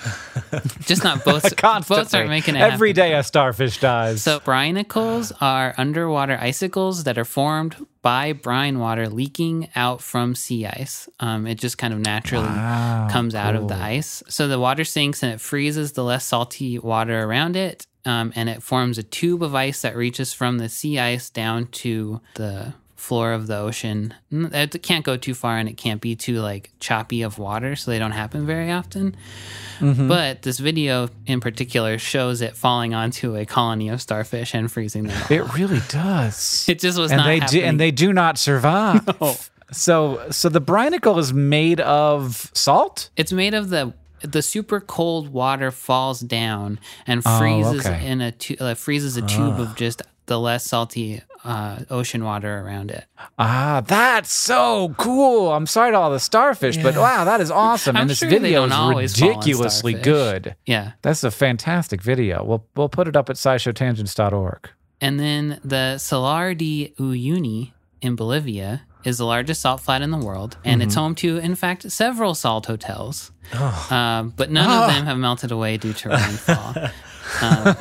just 0.81 1.03
not 1.03 1.23
boats. 1.25 1.53
Constantly, 1.57 2.03
boats 2.03 2.13
aren't 2.13 2.29
making 2.29 2.55
it 2.55 2.59
every 2.61 2.89
happen. 2.89 3.01
day 3.11 3.13
a 3.15 3.23
starfish 3.23 3.79
dies. 3.79 4.23
So 4.23 4.39
brinicles 4.39 5.31
are 5.41 5.73
underwater 5.77 6.37
icicles 6.39 7.03
that 7.03 7.17
are 7.17 7.25
formed 7.25 7.75
by 8.07 8.31
brine 8.31 8.79
water 8.79 9.09
leaking 9.09 9.67
out 9.75 10.01
from 10.01 10.33
sea 10.33 10.65
ice. 10.65 11.09
Um, 11.19 11.45
it 11.45 11.55
just 11.55 11.77
kind 11.77 11.93
of 11.93 11.99
naturally 11.99 12.47
comes 13.11 13.35
out 13.35 13.53
of 13.53 13.67
the 13.67 13.75
ice. 13.75 14.23
So 14.29 14.47
the 14.47 14.57
water 14.57 14.85
sinks 14.85 15.23
and 15.23 15.33
it 15.33 15.41
freezes 15.41 15.91
the 15.91 16.05
less 16.05 16.23
salty 16.23 16.79
water 16.79 17.23
around 17.23 17.57
it. 17.57 17.85
Um, 18.05 18.31
and 18.33 18.47
it 18.47 18.63
forms 18.63 18.97
a 18.97 19.03
tube 19.03 19.43
of 19.43 19.53
ice 19.53 19.81
that 19.81 19.97
reaches 19.97 20.31
from 20.31 20.57
the 20.57 20.69
sea 20.69 20.97
ice 20.97 21.29
down 21.29 21.67
to 21.83 22.21
the 22.35 22.73
floor 22.97 23.31
of 23.31 23.47
the 23.47 23.55
ocean. 23.55 24.13
It 24.31 24.83
can't 24.83 25.05
go 25.05 25.15
too 25.15 25.33
far 25.33 25.57
and 25.57 25.69
it 25.69 25.77
can't 25.77 26.01
be 26.01 26.15
too 26.17 26.41
like 26.41 26.71
choppy 26.81 27.21
of 27.21 27.37
water, 27.39 27.75
so 27.77 27.89
they 27.91 27.99
don't 27.99 28.11
happen 28.11 28.45
very 28.45 28.69
often. 28.71 29.15
But 29.79 30.41
this 30.41 30.59
video 30.59 31.07
in 31.25 31.39
particular 31.39 31.97
shows 31.99 32.41
it 32.41 32.55
falling 32.57 32.93
onto 32.93 33.35
a 33.37 33.45
colony 33.45 33.89
of 33.89 34.01
starfish 34.01 34.53
and 34.53 34.69
freezing 34.71 35.03
them. 35.07 35.15
off. 35.21 35.31
it 35.31 35.43
really 35.53 35.79
does. 35.87 36.65
It 36.69 36.79
just 36.79 36.97
was 36.99 37.11
and 37.11 37.19
not 37.19 37.27
they 37.27 37.39
do, 37.39 37.61
and 37.61 37.79
they 37.79 37.91
do 37.91 38.11
not 38.11 38.37
survive. 38.37 39.07
So 39.69 40.25
so 40.31 40.47
the 40.47 40.61
brinicle 40.61 41.19
is 41.19 41.33
made 41.33 41.81
of 41.81 42.49
salt. 42.53 43.09
It's 43.17 43.33
made 43.33 43.53
of 43.53 43.67
the 43.69 43.93
the 44.21 44.41
super 44.41 44.79
cold 44.79 45.27
water 45.27 45.71
falls 45.71 46.21
down 46.21 46.79
and 47.05 47.21
Oh, 47.25 47.37
freezes 47.37 47.85
okay. 47.85 48.07
in 48.07 48.21
a 48.21 48.31
tu- 48.31 48.55
uh, 48.61 48.75
freezes 48.75 49.17
a 49.17 49.21
tube 49.23 49.59
of 49.59 49.75
just 49.75 50.01
the 50.27 50.39
less 50.39 50.63
salty 50.65 51.21
uh, 51.47 51.79
ocean 51.89 52.25
water 52.25 52.59
around 52.59 52.91
it. 52.91 53.05
Ah, 53.39 53.81
that's 53.85 54.31
so 54.33 54.93
cool. 54.97 55.53
I'm 55.53 55.65
sorry 55.65 55.91
to 55.91 55.97
all 55.97 56.11
the 56.11 56.19
starfish, 56.19 56.75
but 56.75 56.95
wow, 56.97 57.23
that 57.23 57.39
is 57.39 57.49
awesome. 57.49 57.95
And 57.95 58.09
this 58.09 58.17
sure 58.19 58.29
video 58.29 58.65
is 58.65 58.73
always 58.73 59.17
fall 59.17 59.29
on 59.29 59.37
ridiculously 59.37 59.93
good. 59.93 60.55
Yeah. 60.65 60.91
That's 61.01 61.23
a 61.23 61.31
fantastic 61.31 62.01
video. 62.01 62.43
We'll 62.43 62.65
we'll 62.75 62.89
put 62.89 63.07
it 63.07 63.15
up 63.15 63.29
at 63.29 63.37
scishowtangents.org. 63.37 64.69
And 64.99 65.19
then 65.19 65.61
the 65.63 65.97
Salar 65.99 66.53
de 66.53 66.93
Uyuni 66.99 67.71
in 68.01 68.15
Bolivia 68.15 68.81
is 69.05 69.19
the 69.19 69.25
largest 69.25 69.61
salt 69.61 69.79
flat 69.79 70.01
in 70.01 70.11
the 70.11 70.17
world, 70.17 70.57
and 70.65 70.83
it's 70.83 70.95
home 70.95 71.15
to, 71.15 71.37
in 71.37 71.55
fact, 71.55 71.89
several 71.91 72.35
salt 72.35 72.65
hotels. 72.65 73.31
Um, 73.89 74.33
but 74.35 74.51
none 74.51 74.69
of 74.69 74.93
them 74.93 75.05
have 75.05 75.17
melted 75.17 75.51
away 75.51 75.77
due 75.77 75.93
to 75.93 76.09
rainfall. 76.09 76.75
um, 77.41 77.75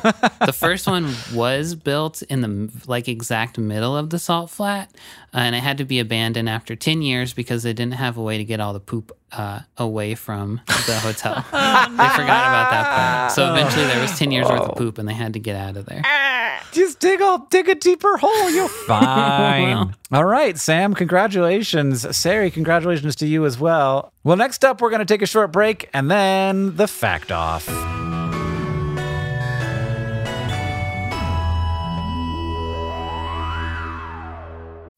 the 0.45 0.53
first 0.53 0.87
one 0.87 1.13
was 1.33 1.75
built 1.75 2.21
in 2.23 2.41
the 2.41 2.71
like 2.87 3.07
exact 3.07 3.57
middle 3.57 3.95
of 3.95 4.09
the 4.09 4.19
salt 4.19 4.49
flat, 4.49 4.91
uh, 5.33 5.37
and 5.37 5.55
it 5.55 5.59
had 5.59 5.77
to 5.77 5.85
be 5.85 5.99
abandoned 5.99 6.49
after 6.49 6.75
ten 6.75 7.01
years 7.01 7.33
because 7.33 7.63
they 7.63 7.73
didn't 7.73 7.95
have 7.95 8.17
a 8.17 8.21
way 8.21 8.37
to 8.37 8.43
get 8.43 8.59
all 8.59 8.73
the 8.73 8.79
poop 8.79 9.11
uh, 9.31 9.61
away 9.77 10.15
from 10.15 10.61
the 10.67 10.99
hotel. 10.99 11.35
they 11.51 12.09
forgot 12.09 12.47
about 12.47 12.69
that 12.71 12.95
part. 12.95 13.31
So 13.31 13.53
eventually, 13.53 13.85
there 13.85 14.01
was 14.01 14.17
ten 14.17 14.31
years 14.31 14.47
worth 14.47 14.61
of 14.61 14.77
poop, 14.77 14.97
and 14.97 15.07
they 15.07 15.13
had 15.13 15.33
to 15.33 15.39
get 15.39 15.55
out 15.55 15.77
of 15.77 15.85
there. 15.85 16.03
Just 16.71 16.99
dig 16.99 17.21
a 17.21 17.41
dig 17.49 17.69
a 17.69 17.75
deeper 17.75 18.17
hole. 18.17 18.49
You're 18.49 18.67
fine. 18.87 19.95
All 20.11 20.25
right, 20.25 20.57
Sam. 20.57 20.93
Congratulations, 20.93 22.05
Ceri. 22.05 22.51
Congratulations 22.51 23.15
to 23.17 23.27
you 23.27 23.45
as 23.45 23.59
well. 23.59 24.11
Well, 24.23 24.37
next 24.37 24.63
up, 24.65 24.81
we're 24.81 24.89
going 24.89 24.99
to 24.99 25.05
take 25.05 25.21
a 25.21 25.27
short 25.27 25.51
break 25.51 25.89
and 25.93 26.09
then 26.11 26.75
the 26.75 26.87
fact 26.87 27.31
off. 27.31 27.67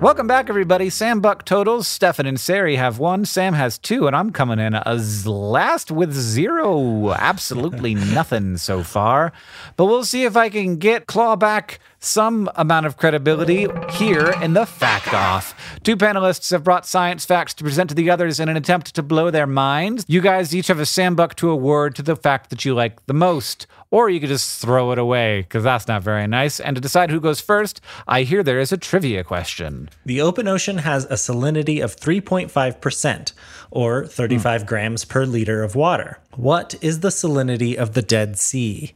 Welcome 0.00 0.28
back, 0.28 0.48
everybody. 0.48 0.90
Sam 0.90 1.20
Buck 1.20 1.44
totals. 1.44 1.88
Stefan 1.88 2.24
and 2.24 2.38
Ceri 2.38 2.76
have 2.76 3.00
one. 3.00 3.24
Sam 3.24 3.52
has 3.54 3.78
two, 3.78 4.06
and 4.06 4.14
I'm 4.14 4.30
coming 4.30 4.60
in 4.60 4.76
as 4.76 5.26
last 5.26 5.90
with 5.90 6.12
zero. 6.12 7.10
Absolutely 7.10 7.94
nothing 8.14 8.58
so 8.58 8.84
far. 8.84 9.32
But 9.74 9.86
we'll 9.86 10.04
see 10.04 10.22
if 10.22 10.36
I 10.36 10.50
can 10.50 10.76
get 10.76 11.08
claw 11.08 11.34
back 11.34 11.80
some 11.98 12.50
amount 12.54 12.86
of 12.86 12.96
credibility 12.96 13.66
here 13.92 14.34
in 14.42 14.52
the 14.52 14.66
fact 14.66 15.12
off. 15.12 15.54
Two 15.82 15.96
panelists 15.96 16.50
have 16.50 16.64
brought 16.64 16.86
science 16.86 17.24
facts 17.24 17.54
to 17.54 17.64
present 17.64 17.88
to 17.90 17.94
the 17.94 18.10
others 18.10 18.38
in 18.40 18.48
an 18.48 18.56
attempt 18.56 18.94
to 18.94 19.02
blow 19.02 19.30
their 19.30 19.46
minds. 19.46 20.04
You 20.08 20.20
guys 20.20 20.54
each 20.54 20.68
have 20.68 20.80
a 20.80 20.86
Sam 20.86 21.16
Buck 21.16 21.34
to 21.36 21.50
award 21.50 21.94
to 21.96 22.02
the 22.02 22.16
fact 22.16 22.50
that 22.50 22.64
you 22.64 22.74
like 22.74 23.04
the 23.06 23.14
most. 23.14 23.66
Or 23.90 24.10
you 24.10 24.20
could 24.20 24.28
just 24.28 24.60
throw 24.60 24.92
it 24.92 24.98
away, 24.98 25.40
because 25.40 25.64
that's 25.64 25.88
not 25.88 26.02
very 26.02 26.26
nice. 26.26 26.60
And 26.60 26.76
to 26.76 26.80
decide 26.80 27.10
who 27.10 27.20
goes 27.20 27.40
first, 27.40 27.80
I 28.06 28.22
hear 28.22 28.42
there 28.42 28.60
is 28.60 28.70
a 28.70 28.76
trivia 28.76 29.24
question. 29.24 29.88
The 30.04 30.20
open 30.20 30.46
ocean 30.46 30.78
has 30.78 31.06
a 31.06 31.14
salinity 31.14 31.82
of 31.82 31.96
3.5%, 31.96 33.32
or 33.70 34.04
35 34.04 34.60
hmm. 34.60 34.66
grams 34.66 35.04
per 35.06 35.24
liter 35.24 35.62
of 35.62 35.74
water. 35.74 36.18
What 36.36 36.74
is 36.82 37.00
the 37.00 37.08
salinity 37.08 37.76
of 37.76 37.94
the 37.94 38.02
Dead 38.02 38.38
Sea? 38.38 38.92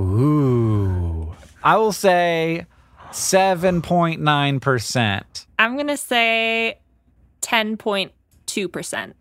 Ooh. 0.00 0.83
I 1.64 1.76
will 1.78 1.90
say 1.92 2.66
7.9%. 3.10 5.46
I'm 5.58 5.74
going 5.74 5.88
to 5.88 5.96
say 5.96 6.78
10.2%. 7.42 9.12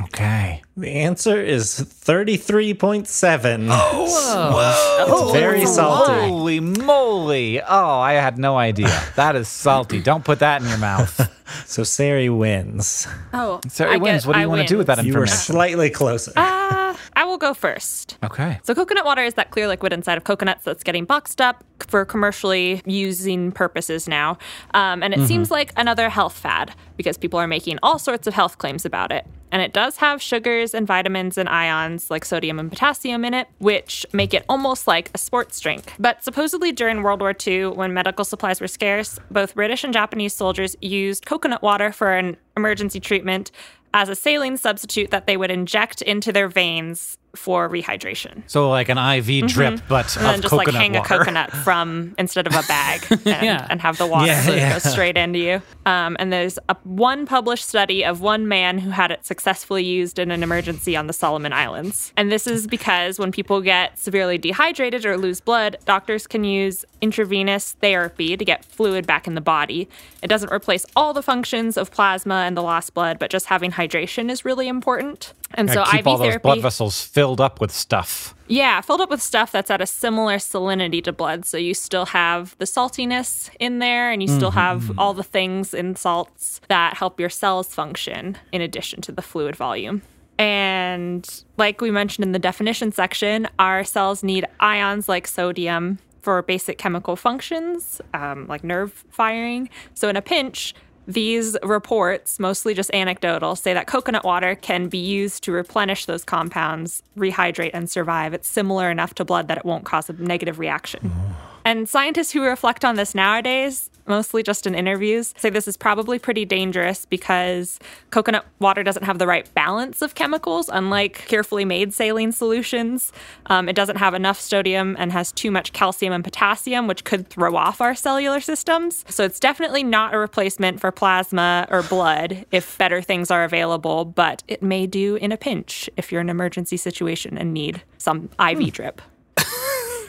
Okay. 0.00 0.62
The 0.76 0.90
answer 0.90 1.42
is 1.42 1.74
33.7. 1.80 3.68
Whoa. 3.68 5.22
It's 5.24 5.32
very 5.32 5.66
salty. 5.66 6.12
Holy 6.28 6.60
moly. 6.60 7.60
Oh, 7.60 7.98
I 7.98 8.12
had 8.12 8.38
no 8.38 8.56
idea. 8.56 8.86
That 9.16 9.34
is 9.34 9.48
salty. 9.48 10.00
Don't 10.00 10.24
put 10.24 10.38
that 10.38 10.62
in 10.62 10.68
your 10.68 10.78
mouth. 10.78 11.28
So 11.64 11.80
Ceri 11.80 12.28
wins. 12.36 13.08
Oh, 13.32 13.58
Ceri 13.68 13.92
I 13.92 13.96
wins. 13.96 14.24
get- 14.24 14.28
What 14.28 14.34
do 14.34 14.40
you 14.40 14.44
I 14.44 14.48
want 14.48 14.60
to 14.60 14.66
do 14.68 14.76
with 14.76 14.88
that 14.88 14.98
wins. 14.98 15.08
You 15.08 15.14
were 15.18 15.26
slightly 15.26 15.88
closer. 15.88 16.32
Uh, 16.36 16.42
I 16.42 16.87
will 17.28 17.38
go 17.38 17.54
first. 17.54 18.18
okay. 18.24 18.58
So, 18.64 18.74
coconut 18.74 19.04
water 19.04 19.22
is 19.22 19.34
that 19.34 19.50
clear 19.50 19.68
liquid 19.68 19.92
inside 19.92 20.18
of 20.18 20.24
coconuts 20.24 20.64
that's 20.64 20.82
getting 20.82 21.04
boxed 21.04 21.40
up 21.40 21.64
for 21.86 22.04
commercially 22.04 22.82
using 22.86 23.52
purposes 23.52 24.08
now. 24.08 24.38
Um, 24.74 25.02
and 25.02 25.14
it 25.14 25.26
seems 25.26 25.50
like 25.50 25.72
another 25.76 26.08
health 26.08 26.36
fad 26.36 26.74
because 26.96 27.16
people 27.16 27.38
are 27.38 27.46
making 27.46 27.78
all 27.82 27.98
sorts 27.98 28.26
of 28.26 28.34
health 28.34 28.58
claims 28.58 28.84
about 28.84 29.12
it. 29.12 29.26
And 29.50 29.62
it 29.62 29.72
does 29.72 29.96
have 29.98 30.20
sugars 30.20 30.74
and 30.74 30.86
vitamins 30.86 31.38
and 31.38 31.48
ions 31.48 32.10
like 32.10 32.24
sodium 32.24 32.58
and 32.58 32.68
potassium 32.68 33.24
in 33.24 33.32
it, 33.32 33.48
which 33.58 34.04
make 34.12 34.34
it 34.34 34.44
almost 34.48 34.86
like 34.86 35.10
a 35.14 35.18
sports 35.18 35.58
drink. 35.60 35.94
But 35.98 36.22
supposedly 36.22 36.72
during 36.72 37.02
World 37.02 37.20
War 37.20 37.34
II, 37.46 37.68
when 37.68 37.94
medical 37.94 38.24
supplies 38.24 38.60
were 38.60 38.68
scarce, 38.68 39.18
both 39.30 39.54
British 39.54 39.84
and 39.84 39.92
Japanese 39.92 40.34
soldiers 40.34 40.76
used 40.82 41.24
coconut 41.24 41.62
water 41.62 41.92
for 41.92 42.12
an 42.12 42.36
emergency 42.56 43.00
treatment 43.00 43.50
as 43.94 44.08
a 44.08 44.14
saline 44.14 44.56
substitute 44.56 45.10
that 45.10 45.26
they 45.26 45.36
would 45.36 45.50
inject 45.50 46.02
into 46.02 46.32
their 46.32 46.48
veins 46.48 47.18
for 47.38 47.68
rehydration. 47.68 48.42
So 48.46 48.68
like 48.68 48.88
an 48.88 48.98
IV 48.98 49.46
drip, 49.48 49.80
but 49.88 50.06
Mm-hmm. 50.08 50.18
And 50.20 50.34
then 50.34 50.42
just 50.42 50.52
like 50.54 50.68
hang 50.68 50.92
water. 50.94 51.14
a 51.14 51.18
coconut 51.18 51.50
from 51.52 52.14
instead 52.18 52.46
of 52.46 52.54
a 52.54 52.62
bag 52.66 53.06
and, 53.10 53.20
Yeah. 53.26 53.66
and 53.70 53.80
have 53.80 53.96
the 53.98 54.06
water 54.06 54.26
Yeah, 54.26 54.40
so 54.42 54.54
yeah. 54.54 54.72
goes 54.72 54.82
straight 54.90 55.16
into 55.16 55.38
you. 55.38 55.62
Um, 55.86 56.16
and 56.18 56.32
there's 56.32 56.58
a 56.68 56.76
one 56.84 57.26
published 57.26 57.64
study 57.66 58.04
of 58.04 58.20
one 58.20 58.48
man 58.48 58.78
who 58.78 58.90
had 58.90 59.10
it 59.10 59.24
successfully 59.24 59.84
used 59.84 60.18
in 60.18 60.30
an 60.30 60.42
emergency 60.42 60.96
on 60.96 61.06
the 61.06 61.12
Solomon 61.12 61.52
Islands. 61.52 62.12
And 62.16 62.30
this 62.32 62.46
is 62.46 62.66
because 62.66 63.18
when 63.18 63.30
people 63.32 63.60
get 63.60 63.98
severely 63.98 64.38
dehydrated 64.38 65.04
or 65.06 65.16
lose 65.16 65.40
blood, 65.40 65.76
doctors 65.84 66.26
can 66.26 66.44
use 66.44 66.84
intravenous 67.00 67.72
therapy 67.80 68.36
to 68.36 68.44
get 68.44 68.64
fluid 68.64 69.06
back 69.06 69.26
in 69.26 69.34
the 69.34 69.40
body. 69.40 69.88
It 70.22 70.26
doesn't 70.28 70.52
replace 70.52 70.84
all 70.96 71.12
the 71.12 71.22
functions 71.22 71.76
of 71.76 71.90
plasma 71.90 72.42
and 72.46 72.56
the 72.56 72.62
lost 72.62 72.94
blood, 72.94 73.18
but 73.18 73.30
just 73.30 73.46
having 73.46 73.72
hydration 73.72 74.30
is 74.30 74.44
really 74.44 74.68
important. 74.68 75.32
And 75.54 75.70
so 75.70 75.84
keep 75.84 76.00
IV 76.00 76.06
all 76.06 76.18
those 76.18 76.26
therapy 76.28 76.42
blood 76.42 76.60
vessels 76.62 77.00
filled 77.02 77.27
up 77.36 77.60
with 77.60 77.70
stuff. 77.70 78.34
yeah, 78.48 78.80
filled 78.80 79.00
up 79.02 79.10
with 79.10 79.20
stuff 79.20 79.52
that's 79.52 79.70
at 79.70 79.80
a 79.80 79.86
similar 79.86 80.36
salinity 80.36 81.04
to 81.04 81.12
blood. 81.12 81.44
So 81.44 81.58
you 81.58 81.74
still 81.74 82.06
have 82.06 82.56
the 82.58 82.64
saltiness 82.64 83.50
in 83.60 83.78
there 83.78 84.10
and 84.10 84.22
you 84.22 84.28
still 84.28 84.50
have 84.52 84.98
all 84.98 85.12
the 85.12 85.22
things 85.22 85.74
in 85.74 85.96
salts 85.96 86.60
that 86.68 86.96
help 86.96 87.20
your 87.20 87.28
cells 87.28 87.74
function 87.74 88.38
in 88.52 88.62
addition 88.62 89.02
to 89.02 89.12
the 89.12 89.22
fluid 89.22 89.54
volume. 89.54 90.00
And 90.38 91.28
like 91.56 91.80
we 91.80 91.90
mentioned 91.90 92.24
in 92.24 92.32
the 92.32 92.38
definition 92.38 92.92
section, 92.92 93.48
our 93.58 93.84
cells 93.84 94.22
need 94.22 94.46
ions 94.60 95.08
like 95.08 95.26
sodium 95.26 95.98
for 96.22 96.42
basic 96.42 96.78
chemical 96.78 97.16
functions, 97.16 98.00
um, 98.14 98.46
like 98.48 98.62
nerve 98.62 99.04
firing. 99.10 99.68
So 99.94 100.08
in 100.08 100.16
a 100.16 100.22
pinch, 100.22 100.74
these 101.08 101.56
reports, 101.62 102.38
mostly 102.38 102.74
just 102.74 102.92
anecdotal, 102.92 103.56
say 103.56 103.72
that 103.72 103.86
coconut 103.86 104.24
water 104.24 104.54
can 104.54 104.88
be 104.88 104.98
used 104.98 105.42
to 105.44 105.52
replenish 105.52 106.04
those 106.04 106.22
compounds, 106.22 107.02
rehydrate, 107.16 107.70
and 107.72 107.90
survive. 107.90 108.34
It's 108.34 108.46
similar 108.46 108.90
enough 108.90 109.14
to 109.14 109.24
blood 109.24 109.48
that 109.48 109.56
it 109.56 109.64
won't 109.64 109.86
cause 109.86 110.10
a 110.10 110.12
negative 110.12 110.58
reaction. 110.58 111.10
Oh. 111.14 111.47
And 111.68 111.86
scientists 111.86 112.32
who 112.32 112.40
reflect 112.40 112.82
on 112.82 112.96
this 112.96 113.14
nowadays, 113.14 113.90
mostly 114.06 114.42
just 114.42 114.66
in 114.66 114.74
interviews, 114.74 115.34
say 115.36 115.50
this 115.50 115.68
is 115.68 115.76
probably 115.76 116.18
pretty 116.18 116.46
dangerous 116.46 117.04
because 117.04 117.78
coconut 118.08 118.46
water 118.58 118.82
doesn't 118.82 119.02
have 119.02 119.18
the 119.18 119.26
right 119.26 119.46
balance 119.52 120.00
of 120.00 120.14
chemicals, 120.14 120.70
unlike 120.72 121.26
carefully 121.26 121.66
made 121.66 121.92
saline 121.92 122.32
solutions. 122.32 123.12
Um, 123.44 123.68
it 123.68 123.76
doesn't 123.76 123.96
have 123.96 124.14
enough 124.14 124.40
sodium 124.40 124.96
and 124.98 125.12
has 125.12 125.30
too 125.30 125.50
much 125.50 125.74
calcium 125.74 126.14
and 126.14 126.24
potassium, 126.24 126.86
which 126.86 127.04
could 127.04 127.28
throw 127.28 127.54
off 127.54 127.82
our 127.82 127.94
cellular 127.94 128.40
systems. 128.40 129.04
So 129.10 129.24
it's 129.24 129.38
definitely 129.38 129.84
not 129.84 130.14
a 130.14 130.18
replacement 130.18 130.80
for 130.80 130.90
plasma 130.90 131.66
or 131.70 131.82
blood 131.82 132.46
if 132.50 132.78
better 132.78 133.02
things 133.02 133.30
are 133.30 133.44
available, 133.44 134.06
but 134.06 134.42
it 134.48 134.62
may 134.62 134.86
do 134.86 135.16
in 135.16 135.32
a 135.32 135.36
pinch 135.36 135.90
if 135.98 136.10
you're 136.10 136.22
in 136.22 136.30
an 136.30 136.34
emergency 136.34 136.78
situation 136.78 137.36
and 137.36 137.52
need 137.52 137.82
some 137.98 138.30
IV 138.40 138.72
drip. 138.72 139.02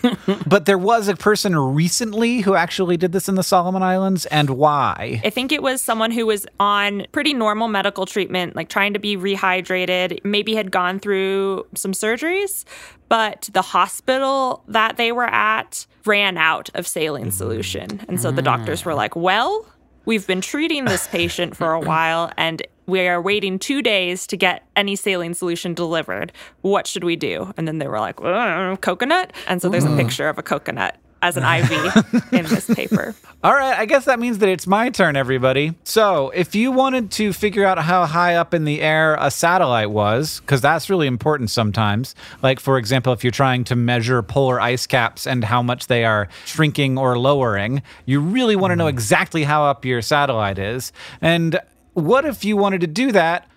But 0.45 0.65
there 0.65 0.77
was 0.77 1.07
a 1.07 1.15
person 1.15 1.57
recently 1.57 2.41
who 2.41 2.55
actually 2.55 2.97
did 2.97 3.11
this 3.11 3.27
in 3.27 3.35
the 3.35 3.43
Solomon 3.43 3.83
Islands, 3.83 4.25
and 4.27 4.51
why? 4.51 5.21
I 5.23 5.29
think 5.29 5.51
it 5.51 5.61
was 5.61 5.81
someone 5.81 6.11
who 6.11 6.25
was 6.25 6.45
on 6.59 7.05
pretty 7.11 7.33
normal 7.33 7.67
medical 7.67 8.05
treatment, 8.05 8.55
like 8.55 8.69
trying 8.69 8.93
to 8.93 8.99
be 8.99 9.17
rehydrated, 9.17 10.23
maybe 10.23 10.55
had 10.55 10.71
gone 10.71 10.99
through 10.99 11.65
some 11.75 11.91
surgeries, 11.91 12.65
but 13.09 13.49
the 13.53 13.61
hospital 13.61 14.63
that 14.67 14.97
they 14.97 15.11
were 15.11 15.27
at 15.27 15.85
ran 16.05 16.37
out 16.37 16.69
of 16.73 16.87
saline 16.87 17.27
mm. 17.27 17.33
solution. 17.33 18.01
And 18.07 18.21
so 18.21 18.31
the 18.31 18.41
mm. 18.41 18.45
doctors 18.45 18.85
were 18.85 18.93
like, 18.93 19.15
well, 19.15 19.65
we've 20.05 20.25
been 20.25 20.41
treating 20.41 20.85
this 20.85 21.07
patient 21.11 21.55
for 21.55 21.73
a 21.73 21.79
while 21.79 22.31
and 22.37 22.61
We 22.89 23.07
are 23.07 23.21
waiting 23.21 23.59
two 23.59 23.81
days 23.81 24.25
to 24.27 24.35
get 24.35 24.67
any 24.75 24.95
saline 24.95 25.35
solution 25.35 25.73
delivered. 25.73 26.31
What 26.61 26.87
should 26.87 27.03
we 27.03 27.15
do? 27.15 27.53
And 27.55 27.67
then 27.67 27.77
they 27.77 27.87
were 27.87 27.99
like, 27.99 28.19
"Uh, 28.19 28.75
coconut. 28.77 29.31
And 29.47 29.61
so 29.61 29.69
there's 29.69 29.85
a 29.85 29.95
picture 29.95 30.27
of 30.27 30.37
a 30.37 30.43
coconut 30.43 30.97
as 31.21 31.37
an 31.37 31.43
IV 31.43 32.31
in 32.33 32.45
this 32.45 32.67
paper. 32.73 33.15
All 33.43 33.53
right, 33.53 33.77
I 33.77 33.85
guess 33.85 34.05
that 34.05 34.19
means 34.19 34.39
that 34.39 34.49
it's 34.49 34.67
my 34.67 34.89
turn, 34.89 35.15
everybody. 35.15 35.73
So, 35.83 36.29
if 36.31 36.55
you 36.55 36.71
wanted 36.71 37.11
to 37.11 37.33
figure 37.33 37.65
out 37.65 37.77
how 37.79 38.05
high 38.05 38.35
up 38.35 38.53
in 38.53 38.65
the 38.65 38.81
air 38.81 39.17
a 39.19 39.31
satellite 39.31 39.91
was, 39.91 40.39
because 40.41 40.61
that's 40.61 40.89
really 40.89 41.07
important 41.07 41.49
sometimes, 41.49 42.15
like 42.41 42.59
for 42.59 42.77
example, 42.77 43.13
if 43.13 43.23
you're 43.23 43.31
trying 43.31 43.63
to 43.65 43.75
measure 43.75 44.21
polar 44.21 44.59
ice 44.59 44.87
caps 44.87 45.27
and 45.27 45.43
how 45.43 45.61
much 45.61 45.87
they 45.87 46.05
are 46.05 46.27
shrinking 46.45 46.97
or 46.97 47.17
lowering, 47.17 47.81
you 48.05 48.19
really 48.19 48.55
want 48.55 48.71
to 48.71 48.75
know 48.75 48.87
exactly 48.87 49.43
how 49.43 49.63
up 49.63 49.85
your 49.85 50.01
satellite 50.01 50.57
is. 50.57 50.91
And 51.21 51.59
what 51.99 52.25
if 52.25 52.43
you 52.43 52.57
wanted 52.57 52.81
to 52.81 52.87
do 52.87 53.11
that, 53.11 53.47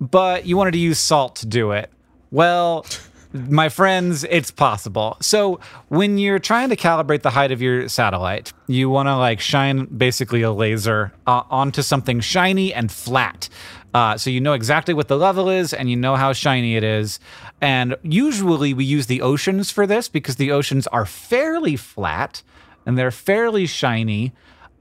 but 0.00 0.46
you 0.46 0.56
wanted 0.56 0.72
to 0.72 0.78
use 0.78 0.98
salt 0.98 1.36
to 1.36 1.46
do 1.46 1.72
it? 1.72 1.90
Well, 2.30 2.86
my 3.32 3.68
friends, 3.68 4.24
it's 4.24 4.50
possible. 4.50 5.16
So, 5.20 5.60
when 5.88 6.18
you're 6.18 6.38
trying 6.38 6.70
to 6.70 6.76
calibrate 6.76 7.22
the 7.22 7.30
height 7.30 7.52
of 7.52 7.62
your 7.62 7.88
satellite, 7.88 8.52
you 8.66 8.90
want 8.90 9.08
to 9.08 9.16
like 9.16 9.40
shine 9.40 9.84
basically 9.84 10.42
a 10.42 10.50
laser 10.50 11.12
uh, 11.26 11.42
onto 11.50 11.82
something 11.82 12.20
shiny 12.20 12.74
and 12.74 12.90
flat. 12.90 13.48
Uh, 13.92 14.16
so 14.16 14.30
you 14.30 14.40
know 14.40 14.52
exactly 14.52 14.94
what 14.94 15.08
the 15.08 15.16
level 15.16 15.48
is 15.48 15.74
and 15.74 15.90
you 15.90 15.96
know 15.96 16.14
how 16.16 16.32
shiny 16.32 16.76
it 16.76 16.84
is. 16.84 17.18
And 17.60 17.96
usually 18.02 18.72
we 18.72 18.84
use 18.84 19.06
the 19.06 19.20
oceans 19.20 19.70
for 19.70 19.86
this 19.86 20.08
because 20.08 20.36
the 20.36 20.52
oceans 20.52 20.86
are 20.88 21.04
fairly 21.04 21.76
flat 21.76 22.42
and 22.86 22.96
they're 22.96 23.10
fairly 23.10 23.66
shiny 23.66 24.32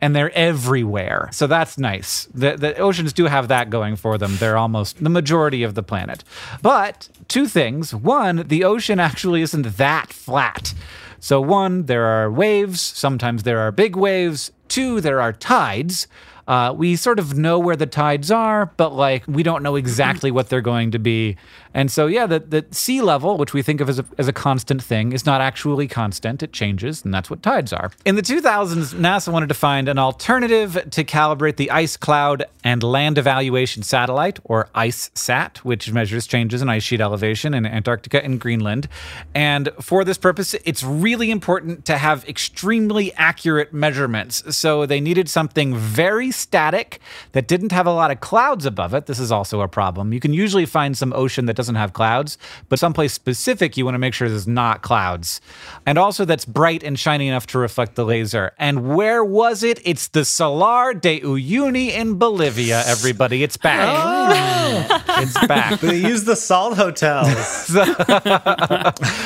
and 0.02 0.16
they're 0.16 0.32
everywhere. 0.32 1.30
So 1.32 1.48
that's 1.48 1.78
nice. 1.78 2.28
The, 2.34 2.56
the 2.56 2.78
oceans 2.78 3.14
do 3.14 3.26
have 3.26 3.48
that 3.50 3.70
going 3.70 3.96
for 3.96 4.18
them. 4.18 4.38
They're 4.38 4.58
almost 4.58 5.04
the 5.04 5.10
majority 5.10 5.64
of 5.64 5.76
the 5.76 5.84
planet. 5.84 6.24
But 6.62 7.10
two 7.28 7.48
things. 7.48 7.94
One, 7.94 8.48
the 8.48 8.64
ocean 8.64 9.00
actually 9.00 9.42
isn't 9.42 9.78
that 9.78 10.14
flat. 10.14 10.74
So, 11.20 11.42
one, 11.42 11.86
there 11.88 12.06
are 12.06 12.32
waves. 12.32 12.80
Sometimes 12.82 13.44
there 13.44 13.60
are 13.60 13.72
big 13.72 13.96
waves. 13.96 14.52
Two, 14.70 15.02
there 15.02 15.20
are 15.22 15.34
tides. 15.34 16.08
Uh, 16.48 16.74
we 16.74 16.96
sort 16.96 17.20
of 17.20 17.38
know 17.38 17.60
where 17.60 17.76
the 17.76 17.86
tides 17.86 18.32
are, 18.32 18.72
but 18.78 18.92
like 18.92 19.24
we 19.28 19.44
don't 19.44 19.62
know 19.62 19.76
exactly 19.76 20.32
what 20.32 20.50
they're 20.50 20.62
going 20.62 20.90
to 20.90 20.98
be. 20.98 21.38
And 21.74 21.92
so, 21.92 22.08
yeah, 22.08 22.26
the, 22.26 22.40
the 22.40 22.66
sea 22.72 23.02
level, 23.02 23.38
which 23.38 23.54
we 23.54 23.62
think 23.62 23.80
of 23.80 23.90
as 23.90 24.00
a, 24.00 24.06
as 24.18 24.28
a 24.28 24.34
constant 24.34 24.84
thing, 24.84 25.12
is 25.12 25.26
not 25.26 25.40
actually 25.40 25.88
constant. 25.88 26.42
It 26.42 26.52
changes, 26.52 27.06
and 27.06 27.14
that's 27.14 27.30
what 27.30 27.44
tides 27.44 27.72
are. 27.72 27.92
In 28.06 28.16
the 28.16 28.22
2000s, 28.22 28.96
NASA 28.96 29.32
wanted 29.32 29.50
to 29.50 29.56
find 29.56 29.88
an 29.88 30.00
alternative 30.00 30.74
to 30.90 31.04
calibrate 31.04 31.58
the 31.58 31.70
Ice 31.70 31.96
Cloud 31.96 32.46
and 32.64 32.82
Land 32.82 33.18
Evaluation 33.18 33.84
Satellite, 33.84 34.40
or 34.44 34.68
ICESat, 34.74 35.60
which 35.60 35.92
measures 35.92 36.26
changes 36.26 36.62
in 36.62 36.70
ice 36.70 36.84
sheet 36.84 37.02
elevation 37.02 37.54
in 37.54 37.66
Antarctica 37.66 38.24
and 38.24 38.40
Greenland. 38.40 38.88
And 39.36 39.70
for 39.80 40.04
this 40.04 40.18
purpose, 40.18 40.56
it's 40.66 40.84
really 40.84 41.30
important 41.30 41.86
to 41.86 41.98
have 41.98 42.28
extremely 42.28 43.14
accurate 43.14 43.74
measurements. 43.74 44.56
So 44.56 44.86
they 44.86 45.00
needed 45.00 45.30
something 45.30 45.76
very 45.76 46.32
static 46.32 47.00
that 47.34 47.48
didn't 47.48 47.72
have 47.72 47.86
a 47.86 47.92
lot 47.92 48.10
of 48.12 48.20
clouds 48.20 48.66
above 48.66 48.94
it. 48.94 49.06
This 49.06 49.20
is 49.20 49.32
also 49.32 49.62
a 49.62 49.68
problem. 49.68 50.14
You 50.14 50.20
can 50.20 50.34
usually 50.34 50.66
find 50.66 50.98
some 50.98 51.14
ocean 51.14 51.46
that 51.46 51.59
doesn't 51.60 51.76
have 51.76 51.91
clouds, 51.91 52.38
but 52.69 52.80
someplace 52.80 53.12
specific 53.12 53.76
you 53.76 53.84
want 53.84 53.95
to 53.95 54.00
make 54.00 54.13
sure 54.13 54.30
there's 54.30 54.48
not 54.48 54.82
clouds. 54.82 55.41
And 55.86 55.98
also 55.98 56.24
that's 56.24 56.45
bright 56.45 56.84
and 56.84 56.98
shiny 56.98 57.28
enough 57.28 57.48
to 57.48 57.60
reflect 57.60 57.95
the 57.95 58.06
laser. 58.06 58.54
And 58.58 58.95
where 58.95 59.26
was 59.26 59.62
it? 59.62 59.82
It's 59.84 60.08
the 60.08 60.24
Salar 60.24 60.93
de 60.93 61.19
Uyuni 61.19 61.89
in 61.91 62.17
Bolivia, 62.17 62.82
everybody. 62.86 63.43
It's 63.43 63.58
back. 63.58 63.89
Oh. 63.91 65.04
it's 65.22 65.48
back. 65.48 65.82
They 65.82 65.98
use 65.98 66.24
the 66.24 66.38
salt 66.38 66.78
hotels. 66.78 67.76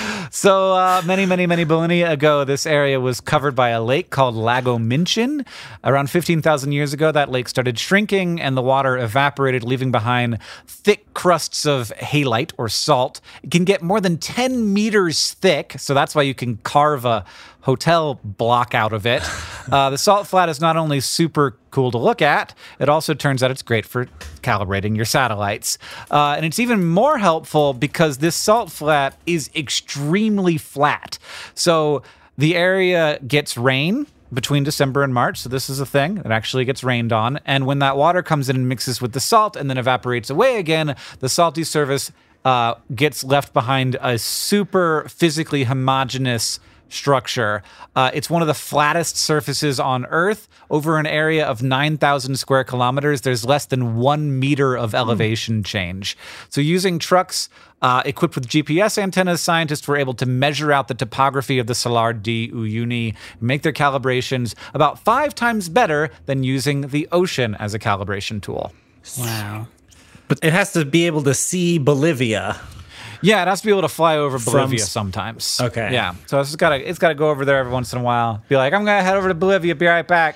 So 0.35 0.73
uh, 0.73 1.03
many, 1.05 1.27
many, 1.27 1.45
many 1.45 1.63
millennia 1.63 2.11
ago, 2.11 2.43
this 2.43 2.65
area 2.65 2.99
was 2.99 3.21
covered 3.21 3.55
by 3.55 3.69
a 3.69 3.83
lake 3.83 4.09
called 4.09 4.33
Lago 4.33 4.79
Minchin. 4.79 5.45
Around 5.83 6.09
15,000 6.09 6.71
years 6.71 6.91
ago, 6.91 7.11
that 7.11 7.29
lake 7.29 7.47
started 7.47 7.77
shrinking 7.77 8.41
and 8.41 8.57
the 8.57 8.61
water 8.63 8.97
evaporated, 8.97 9.63
leaving 9.63 9.91
behind 9.91 10.39
thick 10.65 11.13
crusts 11.13 11.67
of 11.67 11.93
halite 11.99 12.51
or 12.57 12.67
salt. 12.67 13.21
It 13.43 13.51
can 13.51 13.63
get 13.63 13.83
more 13.83 14.01
than 14.01 14.17
10 14.17 14.73
meters 14.73 15.33
thick, 15.33 15.75
so 15.77 15.93
that's 15.93 16.15
why 16.15 16.23
you 16.23 16.33
can 16.33 16.57
carve 16.57 17.05
a 17.05 17.23
hotel 17.63 18.19
block 18.23 18.73
out 18.73 18.93
of 18.93 19.05
it. 19.05 19.23
Uh, 19.71 19.89
the 19.89 19.97
salt 19.97 20.27
flat 20.27 20.49
is 20.49 20.59
not 20.59 20.75
only 20.75 20.99
super 20.99 21.57
cool 21.71 21.89
to 21.89 21.97
look 21.97 22.21
at, 22.21 22.53
it 22.79 22.89
also 22.89 23.13
turns 23.13 23.41
out 23.41 23.49
it's 23.49 23.61
great 23.61 23.85
for 23.85 24.07
calibrating 24.41 24.93
your 24.93 25.05
satellites. 25.05 25.77
Uh, 26.11 26.33
and 26.35 26.45
it's 26.45 26.59
even 26.59 26.85
more 26.85 27.17
helpful 27.17 27.73
because 27.73 28.17
this 28.17 28.35
salt 28.35 28.69
flat 28.69 29.17
is 29.25 29.49
extremely 29.55 30.57
flat. 30.57 31.17
So 31.55 32.03
the 32.37 32.57
area 32.57 33.17
gets 33.25 33.55
rain 33.55 34.05
between 34.33 34.65
December 34.65 35.01
and 35.01 35.13
March. 35.13 35.39
So 35.39 35.47
this 35.47 35.69
is 35.69 35.79
a 35.79 35.85
thing. 35.85 36.17
It 36.17 36.31
actually 36.31 36.65
gets 36.65 36.83
rained 36.83 37.13
on. 37.13 37.39
And 37.45 37.65
when 37.65 37.79
that 37.79 37.95
water 37.95 38.21
comes 38.21 38.49
in 38.49 38.57
and 38.57 38.67
mixes 38.67 39.01
with 39.01 39.13
the 39.13 39.21
salt 39.21 39.55
and 39.55 39.69
then 39.69 39.77
evaporates 39.77 40.29
away 40.29 40.57
again, 40.57 40.95
the 41.19 41.29
salty 41.29 41.63
surface 41.63 42.11
uh, 42.43 42.75
gets 42.93 43.23
left 43.23 43.53
behind 43.53 43.95
a 44.01 44.17
super 44.17 45.05
physically 45.07 45.63
homogeneous 45.63 46.59
structure. 46.93 47.63
Uh, 47.95 48.11
it's 48.13 48.29
one 48.29 48.41
of 48.41 48.47
the 48.47 48.53
flattest 48.53 49.17
surfaces 49.17 49.79
on 49.79 50.05
Earth. 50.05 50.47
Over 50.69 50.97
an 50.97 51.05
area 51.05 51.45
of 51.45 51.61
9,000 51.61 52.35
square 52.37 52.63
kilometers, 52.63 53.21
there's 53.21 53.45
less 53.45 53.65
than 53.65 53.95
one 53.95 54.39
meter 54.39 54.75
of 54.75 54.95
elevation 54.95 55.63
change. 55.63 56.17
So, 56.49 56.61
using 56.61 56.99
trucks 56.99 57.49
uh, 57.81 58.01
equipped 58.05 58.35
with 58.35 58.47
GPS 58.47 58.97
antennas, 58.97 59.41
scientists 59.41 59.87
were 59.87 59.97
able 59.97 60.13
to 60.15 60.25
measure 60.25 60.71
out 60.71 60.87
the 60.87 60.93
topography 60.93 61.59
of 61.59 61.67
the 61.67 61.75
Salar 61.75 62.13
de 62.13 62.49
Uyuni, 62.49 63.15
make 63.41 63.61
their 63.61 63.73
calibrations 63.73 64.55
about 64.73 64.99
five 64.99 65.35
times 65.35 65.69
better 65.69 66.09
than 66.25 66.43
using 66.43 66.87
the 66.87 67.07
ocean 67.11 67.55
as 67.55 67.73
a 67.73 67.79
calibration 67.79 68.41
tool. 68.41 68.71
Wow. 69.19 69.67
but 70.29 70.39
it 70.41 70.53
has 70.53 70.71
to 70.73 70.85
be 70.85 71.05
able 71.05 71.23
to 71.23 71.33
see 71.33 71.77
Bolivia. 71.77 72.59
Yeah, 73.23 73.41
it 73.41 73.47
has 73.47 73.61
to 73.61 73.65
be 73.67 73.71
able 73.71 73.81
to 73.81 73.87
fly 73.89 74.17
over 74.17 74.37
Bolivia 74.37 74.81
s- 74.81 74.91
sometimes. 74.91 75.59
Okay. 75.61 75.91
Yeah, 75.93 76.13
so 76.27 76.39
it's 76.39 76.55
got 76.55 76.69
to 76.69 76.75
it's 76.89 76.99
got 76.99 77.09
to 77.09 77.15
go 77.15 77.29
over 77.29 77.45
there 77.45 77.57
every 77.57 77.71
once 77.71 77.93
in 77.93 77.99
a 77.99 78.03
while. 78.03 78.43
Be 78.49 78.55
like, 78.57 78.73
I'm 78.73 78.85
gonna 78.85 79.01
head 79.03 79.15
over 79.17 79.27
to 79.29 79.33
Bolivia, 79.33 79.73
be 79.75 79.85
right 79.87 80.07
back, 80.07 80.35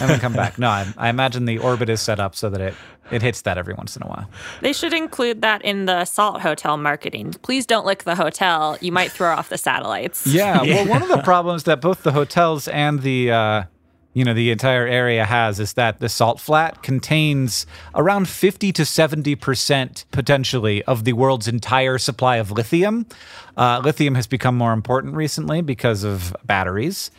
and 0.00 0.08
then 0.10 0.18
come 0.20 0.32
back. 0.32 0.58
No, 0.58 0.68
I, 0.68 0.86
I 0.96 1.08
imagine 1.10 1.44
the 1.44 1.58
orbit 1.58 1.88
is 1.88 2.00
set 2.00 2.18
up 2.20 2.34
so 2.34 2.48
that 2.50 2.60
it 2.60 2.74
it 3.10 3.22
hits 3.22 3.42
that 3.42 3.58
every 3.58 3.74
once 3.74 3.96
in 3.96 4.02
a 4.04 4.06
while. 4.06 4.30
They 4.60 4.72
should 4.72 4.92
include 4.94 5.42
that 5.42 5.62
in 5.62 5.86
the 5.86 6.04
salt 6.04 6.40
hotel 6.42 6.76
marketing. 6.76 7.34
Please 7.42 7.66
don't 7.66 7.84
lick 7.84 8.04
the 8.04 8.14
hotel. 8.14 8.78
You 8.80 8.92
might 8.92 9.10
throw 9.10 9.32
off 9.32 9.48
the 9.48 9.58
satellites. 9.58 10.28
Yeah. 10.28 10.62
Well, 10.62 10.86
one 10.86 11.02
of 11.02 11.08
the 11.08 11.20
problems 11.24 11.64
that 11.64 11.80
both 11.80 12.04
the 12.04 12.12
hotels 12.12 12.68
and 12.68 13.02
the 13.02 13.32
uh, 13.32 13.62
you 14.12 14.24
know 14.24 14.34
the 14.34 14.50
entire 14.50 14.86
area 14.86 15.24
has 15.24 15.60
is 15.60 15.74
that 15.74 16.00
the 16.00 16.08
salt 16.08 16.40
flat 16.40 16.82
contains 16.82 17.66
around 17.94 18.28
50 18.28 18.72
to 18.72 18.84
70 18.84 19.34
percent 19.36 20.04
potentially 20.10 20.82
of 20.84 21.04
the 21.04 21.12
world's 21.12 21.48
entire 21.48 21.98
supply 21.98 22.36
of 22.36 22.50
lithium. 22.50 23.06
Uh, 23.56 23.80
lithium 23.84 24.14
has 24.14 24.26
become 24.26 24.56
more 24.56 24.72
important 24.72 25.14
recently 25.14 25.62
because 25.62 26.04
of 26.04 26.34
batteries. 26.44 27.10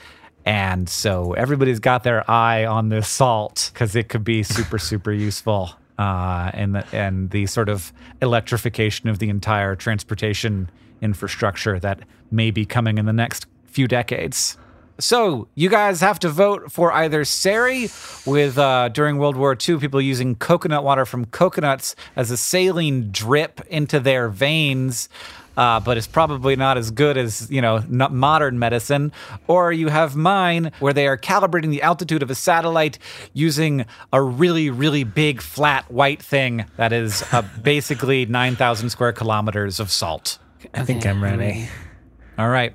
And 0.46 0.90
so 0.90 1.34
everybody's 1.34 1.80
got 1.80 2.04
their 2.04 2.30
eye 2.30 2.66
on 2.66 2.90
this 2.90 3.08
salt 3.08 3.70
because 3.74 3.96
it 3.96 4.10
could 4.10 4.24
be 4.24 4.44
super, 4.44 4.80
super 4.80 5.12
useful. 5.12 5.72
Uh, 6.00 6.50
and, 6.56 6.74
the, 6.74 6.96
and 6.96 7.30
the 7.30 7.46
sort 7.46 7.70
of 7.70 7.94
electrification 8.24 9.08
of 9.08 9.20
the 9.20 9.30
entire 9.30 9.76
transportation 9.76 10.68
infrastructure 11.00 11.80
that 11.80 12.00
may 12.32 12.50
be 12.50 12.66
coming 12.66 12.98
in 12.98 13.06
the 13.06 13.14
next 13.14 13.46
few 13.66 13.88
decades. 13.88 14.58
So 15.02 15.48
you 15.56 15.70
guys 15.70 16.00
have 16.02 16.20
to 16.20 16.30
vote 16.30 16.72
for 16.72 16.94
either 16.94 17.24
Ceri, 17.24 17.90
with 18.28 18.58
uh, 18.58 18.90
during 18.90 19.18
World 19.18 19.36
War 19.36 19.58
II 19.58 19.78
people 19.78 20.00
using 20.00 20.36
coconut 20.36 20.84
water 20.84 21.06
from 21.06 21.26
coconuts 21.26 21.96
as 22.16 22.30
a 22.30 22.38
saline 22.38 23.12
drip 23.12 23.62
into 23.68 24.00
their 24.00 24.30
veins, 24.30 25.10
uh, 25.58 25.80
but 25.80 25.98
it's 25.98 26.08
probably 26.08 26.56
not 26.56 26.78
as 26.78 26.92
good 26.92 27.18
as 27.18 27.50
you 27.50 27.62
know 27.62 27.84
not 27.90 28.14
modern 28.14 28.60
medicine. 28.60 29.12
Or 29.48 29.72
you 29.72 29.88
have 29.88 30.16
mine, 30.16 30.72
where 30.80 30.94
they 30.94 31.08
are 31.08 31.18
calibrating 31.18 31.72
the 31.72 31.82
altitude 31.82 32.22
of 32.22 32.30
a 32.30 32.36
satellite 32.36 33.00
using 33.34 33.86
a 34.14 34.22
really 34.22 34.70
really 34.70 35.04
big 35.04 35.42
flat 35.42 35.90
white 35.92 36.22
thing 36.22 36.66
that 36.78 36.94
is 36.94 37.24
uh, 37.34 37.42
basically 37.64 38.26
nine 38.28 38.56
thousand 38.56 38.92
square 38.92 39.14
kilometers 39.14 39.80
of 39.80 39.92
salt. 39.92 40.38
I 40.76 40.86
think 40.86 41.08
I'm 41.08 41.24
ready. 41.24 41.68
All 42.38 42.50
right, 42.50 42.74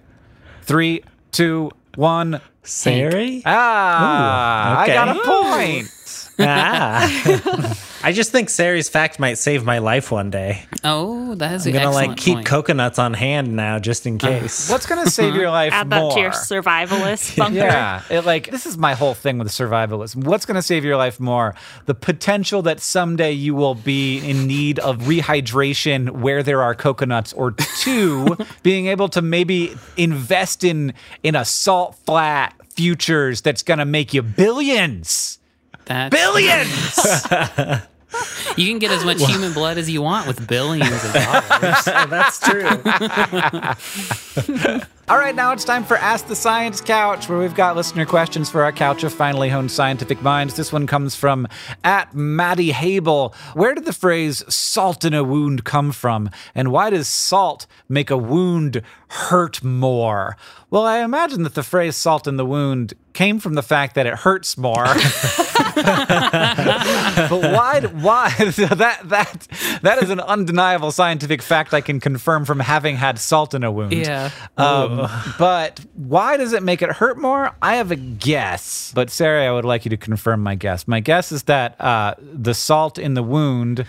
three, 0.63 1.03
two, 1.31 1.71
one. 1.97 2.41
Ceri? 2.65 3.43
Ah, 3.45 4.81
Ooh, 4.81 4.83
okay. 4.83 4.93
I 4.93 5.05
got 5.05 5.17
a 5.17 5.21
point. 5.21 5.91
Ah. 6.39 7.77
I 8.03 8.13
just 8.13 8.31
think 8.31 8.51
Ceri's 8.51 8.89
fact 8.89 9.19
might 9.19 9.35
save 9.39 9.65
my 9.65 9.79
life 9.79 10.13
one 10.13 10.31
day. 10.31 10.65
Oh, 10.85 11.35
that 11.37 11.53
is 11.55 11.67
I'm 11.67 11.73
gonna 11.73 11.91
like 11.91 12.17
keep 12.17 12.35
point. 12.35 12.47
coconuts 12.47 12.99
on 12.99 13.15
hand 13.15 13.57
now, 13.57 13.79
just 13.79 14.07
in 14.07 14.19
case. 14.19 14.71
What's 14.71 14.87
going 14.87 15.03
to 15.05 15.11
save 15.11 15.35
your 15.35 15.51
life 15.61 15.73
Add 15.73 15.91
that 15.91 16.01
more? 16.03 16.13
to 16.13 16.21
your 16.21 16.31
survivalist 16.31 17.37
bunker. 17.39 17.57
Yeah, 17.59 18.03
it, 18.11 18.25
like 18.25 18.51
this 18.51 18.67
is 18.67 18.77
my 18.79 18.95
whole 18.95 19.15
thing 19.15 19.39
with 19.39 19.49
survivalism. 19.49 20.25
What's 20.25 20.45
going 20.47 20.57
to 20.57 20.63
save 20.63 20.85
your 20.85 20.97
life 20.97 21.19
more? 21.19 21.55
The 21.87 21.95
potential 21.95 22.63
that 22.63 22.81
someday 22.81 23.33
you 23.33 23.55
will 23.55 23.75
be 23.75 24.19
in 24.19 24.47
need 24.47 24.79
of 24.79 24.99
rehydration 24.99 26.11
where 26.11 26.43
there 26.43 26.63
are 26.63 26.75
coconuts, 26.75 27.33
or 27.33 27.53
two, 27.53 28.37
being 28.63 28.87
able 28.87 29.09
to 29.09 29.23
maybe 29.23 29.75
invest 29.97 30.63
in 30.65 30.93
in 31.23 31.35
a 31.35 31.45
salt 31.45 31.97
flat 32.07 32.55
futures 32.75 33.41
that's 33.41 33.63
going 33.63 33.79
to 33.79 33.85
make 33.87 34.13
you 34.15 34.23
billions, 34.23 35.39
That's- 35.87 36.11
billions. 36.11 37.87
You 38.57 38.67
can 38.69 38.79
get 38.79 38.91
as 38.93 39.05
much 39.05 39.21
human 39.23 39.53
blood 39.53 39.77
as 39.77 39.91
you 39.91 40.01
want 40.01 40.27
with 40.27 40.47
billions 40.49 41.05
of 41.05 41.13
dollars. 41.13 41.85
That's 41.85 42.41
true. 42.41 42.67
All 45.09 45.19
right, 45.19 45.35
now 45.37 45.53
it's 45.53 45.65
time 45.65 45.85
for 45.85 45.97
Ask 45.99 46.27
the 46.27 46.35
Science 46.35 46.81
Couch, 46.81 47.29
where 47.29 47.39
we've 47.39 47.55
got 47.55 47.77
listener 47.77 48.07
questions 48.07 48.49
for 48.51 48.63
our 48.65 48.73
couch 48.73 49.05
of 49.05 49.13
finely 49.13 49.49
honed 49.51 49.71
scientific 49.71 50.21
minds. 50.23 50.55
This 50.55 50.73
one 50.73 50.87
comes 50.87 51.15
from 51.15 51.47
at 51.85 52.15
Maddie 52.15 52.73
Hable. 52.73 53.35
Where 53.55 53.75
did 53.75 53.85
the 53.85 53.93
phrase 53.93 54.43
salt 54.53 55.05
in 55.05 55.15
a 55.15 55.23
wound 55.23 55.65
come 55.65 55.93
from? 55.93 56.31
And 56.55 56.73
why 56.73 56.91
does 56.91 57.07
salt 57.09 57.67
make 57.89 58.11
a 58.11 58.17
wound 58.17 58.83
hurt 59.09 59.63
more? 59.63 60.37
Well, 60.71 60.85
I 60.85 60.99
imagine 60.99 61.45
that 61.45 61.55
the 61.55 61.63
phrase 61.63 61.97
salt 61.97 62.27
in 62.27 62.37
the 62.37 62.45
wound 62.45 62.95
came 63.13 63.39
from 63.39 63.55
the 63.55 63.63
fact 63.63 63.95
that 63.95 64.05
it 64.07 64.15
hurts 64.15 64.59
more. 64.59 64.85
but 64.85 64.97
why? 67.31 67.81
Why 67.93 68.31
that 68.39 69.01
that 69.05 69.49
that 69.83 70.03
is 70.03 70.11
an 70.11 70.21
undeniable 70.21 70.91
scientific 70.91 71.41
fact 71.41 71.73
I 71.73 71.81
can 71.81 72.01
confirm 72.01 72.45
from 72.45 72.61
having 72.61 72.97
had 72.97 73.19
salt 73.19 73.55
in 73.55 73.63
a 73.63 73.71
wound. 73.71 73.93
Yeah. 73.93 74.31
Um, 74.57 75.09
but 75.39 75.81
why 75.95 76.37
does 76.37 76.53
it 76.53 76.63
make 76.63 76.83
it 76.83 76.91
hurt 76.91 77.17
more? 77.17 77.55
I 77.63 77.77
have 77.77 77.91
a 77.91 77.97
guess, 77.97 78.93
but 78.95 79.09
Ceri, 79.09 79.47
I 79.47 79.53
would 79.53 79.65
like 79.65 79.85
you 79.85 79.91
to 79.91 79.97
confirm 79.97 80.43
my 80.43 80.57
guess. 80.57 80.89
My 80.89 81.01
guess 81.01 81.31
is 81.31 81.45
that 81.45 81.81
uh, 81.81 82.15
the 82.19 82.55
salt 82.55 82.99
in 82.99 83.15
the 83.15 83.23
wound 83.23 83.87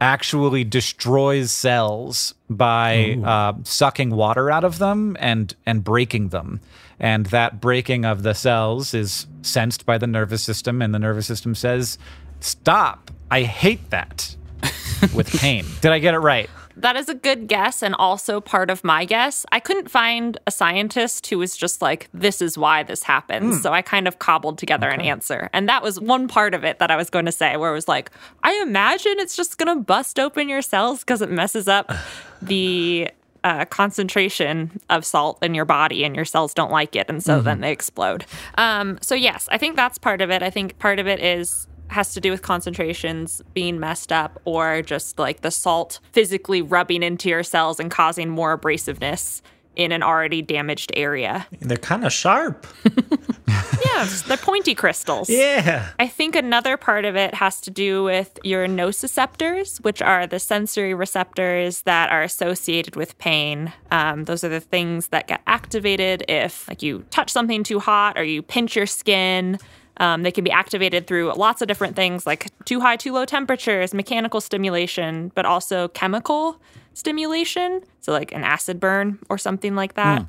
actually 0.00 0.64
destroys 0.64 1.52
cells 1.52 2.34
by 2.48 3.18
uh, 3.24 3.52
sucking 3.64 4.10
water 4.10 4.50
out 4.50 4.64
of 4.64 4.78
them 4.78 5.16
and 5.20 5.54
and 5.66 5.84
breaking 5.84 6.28
them. 6.28 6.60
And 6.98 7.26
that 7.26 7.60
breaking 7.60 8.04
of 8.04 8.22
the 8.22 8.34
cells 8.34 8.92
is 8.94 9.26
sensed 9.42 9.86
by 9.86 9.98
the 9.98 10.06
nervous 10.06 10.42
system, 10.42 10.82
and 10.82 10.94
the 10.94 10.98
nervous 10.98 11.26
system 11.26 11.54
says, 11.54 11.98
"Stop! 12.40 13.10
I 13.30 13.42
hate 13.42 13.90
that." 13.90 14.36
With 15.14 15.32
pain. 15.38 15.64
Did 15.80 15.92
I 15.92 15.98
get 15.98 16.12
it 16.12 16.18
right? 16.18 16.50
That 16.76 16.96
is 16.96 17.08
a 17.08 17.14
good 17.14 17.46
guess 17.48 17.82
and 17.82 17.94
also 17.94 18.40
part 18.40 18.70
of 18.70 18.84
my 18.84 19.04
guess. 19.04 19.44
I 19.52 19.60
couldn't 19.60 19.90
find 19.90 20.38
a 20.46 20.50
scientist 20.50 21.26
who 21.26 21.38
was 21.38 21.56
just 21.56 21.82
like, 21.82 22.08
this 22.14 22.40
is 22.40 22.56
why 22.56 22.82
this 22.82 23.02
happens. 23.02 23.60
So 23.62 23.72
I 23.72 23.82
kind 23.82 24.08
of 24.08 24.18
cobbled 24.18 24.58
together 24.58 24.88
an 24.88 25.00
answer. 25.00 25.50
And 25.52 25.68
that 25.68 25.82
was 25.82 26.00
one 26.00 26.28
part 26.28 26.54
of 26.54 26.64
it 26.64 26.78
that 26.78 26.90
I 26.90 26.96
was 26.96 27.10
going 27.10 27.26
to 27.26 27.32
say, 27.32 27.56
where 27.56 27.70
it 27.70 27.74
was 27.74 27.88
like, 27.88 28.10
I 28.42 28.60
imagine 28.62 29.14
it's 29.18 29.36
just 29.36 29.58
going 29.58 29.76
to 29.76 29.82
bust 29.82 30.18
open 30.18 30.48
your 30.48 30.62
cells 30.62 31.00
because 31.00 31.22
it 31.22 31.30
messes 31.30 31.68
up 31.68 31.92
the. 32.42 33.10
Uh, 33.42 33.64
concentration 33.64 34.78
of 34.90 35.02
salt 35.02 35.42
in 35.42 35.54
your 35.54 35.64
body 35.64 36.04
and 36.04 36.14
your 36.14 36.26
cells 36.26 36.52
don't 36.52 36.70
like 36.70 36.94
it 36.94 37.08
and 37.08 37.22
so 37.24 37.40
then 37.40 37.62
they 37.62 37.72
explode 37.72 38.26
um, 38.58 38.98
so 39.00 39.14
yes 39.14 39.48
i 39.50 39.56
think 39.56 39.76
that's 39.76 39.96
part 39.96 40.20
of 40.20 40.28
it 40.28 40.42
i 40.42 40.50
think 40.50 40.78
part 40.78 40.98
of 40.98 41.06
it 41.06 41.18
is 41.20 41.66
has 41.90 42.14
to 42.14 42.20
do 42.20 42.30
with 42.30 42.42
concentrations 42.42 43.42
being 43.54 43.80
messed 43.80 44.12
up 44.12 44.40
or 44.44 44.82
just 44.82 45.18
like 45.18 45.42
the 45.42 45.50
salt 45.50 46.00
physically 46.12 46.62
rubbing 46.62 47.02
into 47.02 47.28
your 47.28 47.42
cells 47.42 47.80
and 47.80 47.90
causing 47.90 48.30
more 48.30 48.56
abrasiveness 48.58 49.42
in 49.76 49.92
an 49.92 50.02
already 50.02 50.42
damaged 50.42 50.92
area. 50.94 51.46
They're 51.60 51.76
kind 51.76 52.04
of 52.04 52.12
sharp. 52.12 52.66
Yeah, 53.84 54.08
they're 54.26 54.36
pointy 54.36 54.74
crystals. 54.74 55.28
Yeah. 55.28 55.88
I 55.98 56.06
think 56.06 56.36
another 56.36 56.76
part 56.76 57.04
of 57.04 57.16
it 57.16 57.34
has 57.34 57.60
to 57.62 57.70
do 57.70 58.04
with 58.04 58.38
your 58.44 58.66
nociceptors, 58.66 59.82
which 59.82 60.02
are 60.02 60.26
the 60.26 60.38
sensory 60.38 60.94
receptors 60.94 61.82
that 61.82 62.10
are 62.10 62.22
associated 62.22 62.96
with 62.96 63.16
pain. 63.18 63.72
Um, 63.90 64.24
those 64.24 64.44
are 64.44 64.48
the 64.48 64.60
things 64.60 65.08
that 65.08 65.28
get 65.28 65.42
activated 65.46 66.24
if, 66.28 66.68
like, 66.68 66.82
you 66.82 67.04
touch 67.10 67.30
something 67.30 67.62
too 67.62 67.80
hot 67.80 68.18
or 68.18 68.24
you 68.24 68.42
pinch 68.42 68.76
your 68.76 68.86
skin. 68.86 69.58
Um, 70.00 70.22
they 70.24 70.32
can 70.32 70.42
be 70.42 70.50
activated 70.50 71.06
through 71.06 71.32
lots 71.34 71.62
of 71.62 71.68
different 71.68 71.94
things, 71.94 72.26
like 72.26 72.46
too 72.64 72.80
high, 72.80 72.96
too 72.96 73.12
low 73.12 73.24
temperatures, 73.26 73.94
mechanical 73.94 74.40
stimulation, 74.40 75.30
but 75.36 75.44
also 75.46 75.88
chemical 75.88 76.60
stimulation. 76.94 77.82
So, 78.00 78.10
like 78.10 78.32
an 78.32 78.42
acid 78.42 78.80
burn 78.80 79.18
or 79.28 79.38
something 79.38 79.76
like 79.76 79.94
that. 79.94 80.22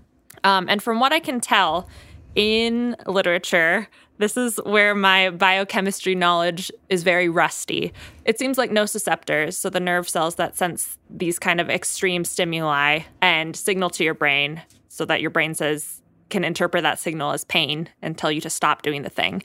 Um, 0.43 0.67
and 0.69 0.83
from 0.83 0.99
what 0.99 1.11
I 1.13 1.19
can 1.19 1.39
tell 1.39 1.87
in 2.35 2.95
literature, 3.07 3.87
this 4.17 4.37
is 4.37 4.57
where 4.65 4.93
my 4.93 5.31
biochemistry 5.31 6.15
knowledge 6.15 6.71
is 6.89 7.01
very 7.03 7.27
rusty. 7.27 7.91
It 8.23 8.37
seems 8.37 8.57
like 8.57 8.69
nociceptors, 8.69 9.53
so 9.55 9.69
the 9.69 9.79
nerve 9.79 10.07
cells 10.07 10.35
that 10.35 10.55
sense 10.57 10.97
these 11.09 11.39
kind 11.39 11.59
of 11.59 11.69
extreme 11.69 12.23
stimuli 12.23 12.99
and 13.21 13.55
signal 13.55 13.89
to 13.91 14.03
your 14.03 14.13
brain 14.13 14.61
so 14.89 15.05
that 15.05 15.21
your 15.21 15.31
brain 15.31 15.55
says, 15.55 16.01
can 16.31 16.43
interpret 16.43 16.81
that 16.83 16.97
signal 16.97 17.31
as 17.31 17.43
pain 17.45 17.89
and 18.01 18.17
tell 18.17 18.31
you 18.31 18.41
to 18.41 18.49
stop 18.49 18.81
doing 18.81 19.03
the 19.03 19.09
thing, 19.09 19.43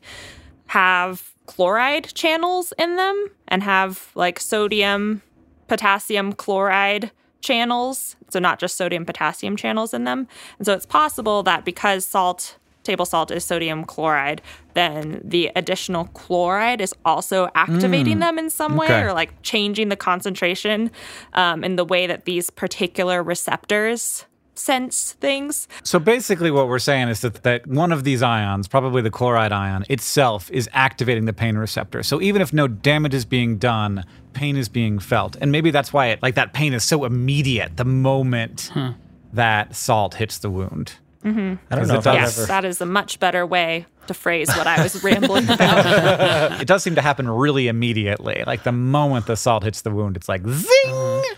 have 0.69 1.35
chloride 1.47 2.07
channels 2.15 2.73
in 2.79 2.97
them 2.97 3.29
and 3.49 3.63
have 3.63 4.11
like 4.15 4.41
sodium, 4.41 5.23
potassium 5.69 6.33
chloride 6.33 7.11
channels. 7.41 8.17
So, 8.31 8.39
not 8.41 8.59
just 8.59 8.77
sodium 8.77 9.05
potassium 9.05 9.57
channels 9.57 9.95
in 9.95 10.05
them. 10.05 10.27
And 10.59 10.67
so, 10.67 10.73
it's 10.73 10.87
possible 10.87 11.43
that 11.45 11.65
because 11.65 12.05
salt, 12.07 12.57
table 12.83 13.05
salt, 13.05 13.31
is 13.31 13.45
sodium 13.45 13.85
chloride, 13.85 14.43
then 14.75 15.21
the 15.25 15.53
additional 15.55 16.07
chloride 16.07 16.81
is 16.81 16.93
also 17.05 17.49
activating 17.55 18.19
them 18.19 18.39
in 18.39 18.51
some 18.51 18.77
way 18.77 18.87
Okay. 18.87 19.03
or 19.03 19.13
like 19.13 19.41
changing 19.43 19.89
the 19.91 19.97
concentration 19.97 20.91
um, 21.35 21.63
in 21.63 21.77
the 21.77 21.85
way 21.85 22.07
that 22.09 22.25
these 22.25 22.51
particular 22.51 23.23
receptors 23.23 24.25
sense 24.59 25.13
things. 25.13 25.69
So 25.83 25.99
basically, 25.99 26.51
what 26.51 26.69
we're 26.69 26.79
saying 26.79 27.09
is 27.09 27.21
that, 27.21 27.43
that 27.43 27.67
one 27.67 27.93
of 27.93 28.05
these 28.05 28.23
ions, 28.23 28.69
probably 28.69 29.03
the 29.03 29.11
chloride 29.11 29.53
ion 29.53 29.85
itself, 29.89 30.51
is 30.51 30.69
activating 30.73 31.25
the 31.27 31.33
pain 31.33 31.57
receptor. 31.57 32.03
So 32.03 32.21
even 32.21 32.43
if 32.43 32.53
no 32.53 32.69
damage 32.69 33.15
is 33.15 33.25
being 33.25 33.59
done, 33.59 34.05
pain 34.33 34.57
is 34.57 34.69
being 34.69 34.99
felt, 34.99 35.37
and 35.41 35.51
maybe 35.53 35.71
that's 35.71 35.93
why 35.93 36.07
it 36.07 36.23
like 36.23 36.35
that 36.35 36.53
pain 36.53 36.73
is 36.75 36.85
so 36.85 37.05
immediate 37.05 37.77
the 37.77 37.85
moment 37.85 38.71
hmm. 38.73 38.91
that 39.33 39.75
salt 39.75 40.15
hits 40.15 40.39
the 40.39 40.51
wound. 40.51 40.95
Mm-hmm. 41.25 41.41
I 41.71 41.75
don't 41.75 41.85
'Cause 41.85 41.89
know 41.89 41.99
if 41.99 42.07
I've 42.07 42.15
Yes, 42.15 42.39
ever. 42.39 42.47
that 42.47 42.65
is 42.65 42.81
a 42.81 42.87
much 42.87 43.19
better 43.19 43.45
way 43.45 43.87
to 44.07 44.15
phrase 44.15 44.49
what 44.57 44.69
I 44.69 44.81
was 44.81 45.03
rambling 45.03 45.49
about. 45.51 46.61
It 46.61 46.69
does 46.69 46.85
seem 46.85 46.95
to 46.95 47.03
happen 47.03 47.29
really 47.29 47.67
immediately. 47.67 48.45
Like 48.47 48.63
the 48.63 48.71
moment 48.73 49.27
the 49.27 49.37
salt 49.37 49.65
hits 49.65 49.83
the 49.83 49.91
wound, 49.91 50.17
it's 50.17 50.29
like 50.29 50.47
zing. 50.47 50.69
Mm-hmm. 50.87 51.35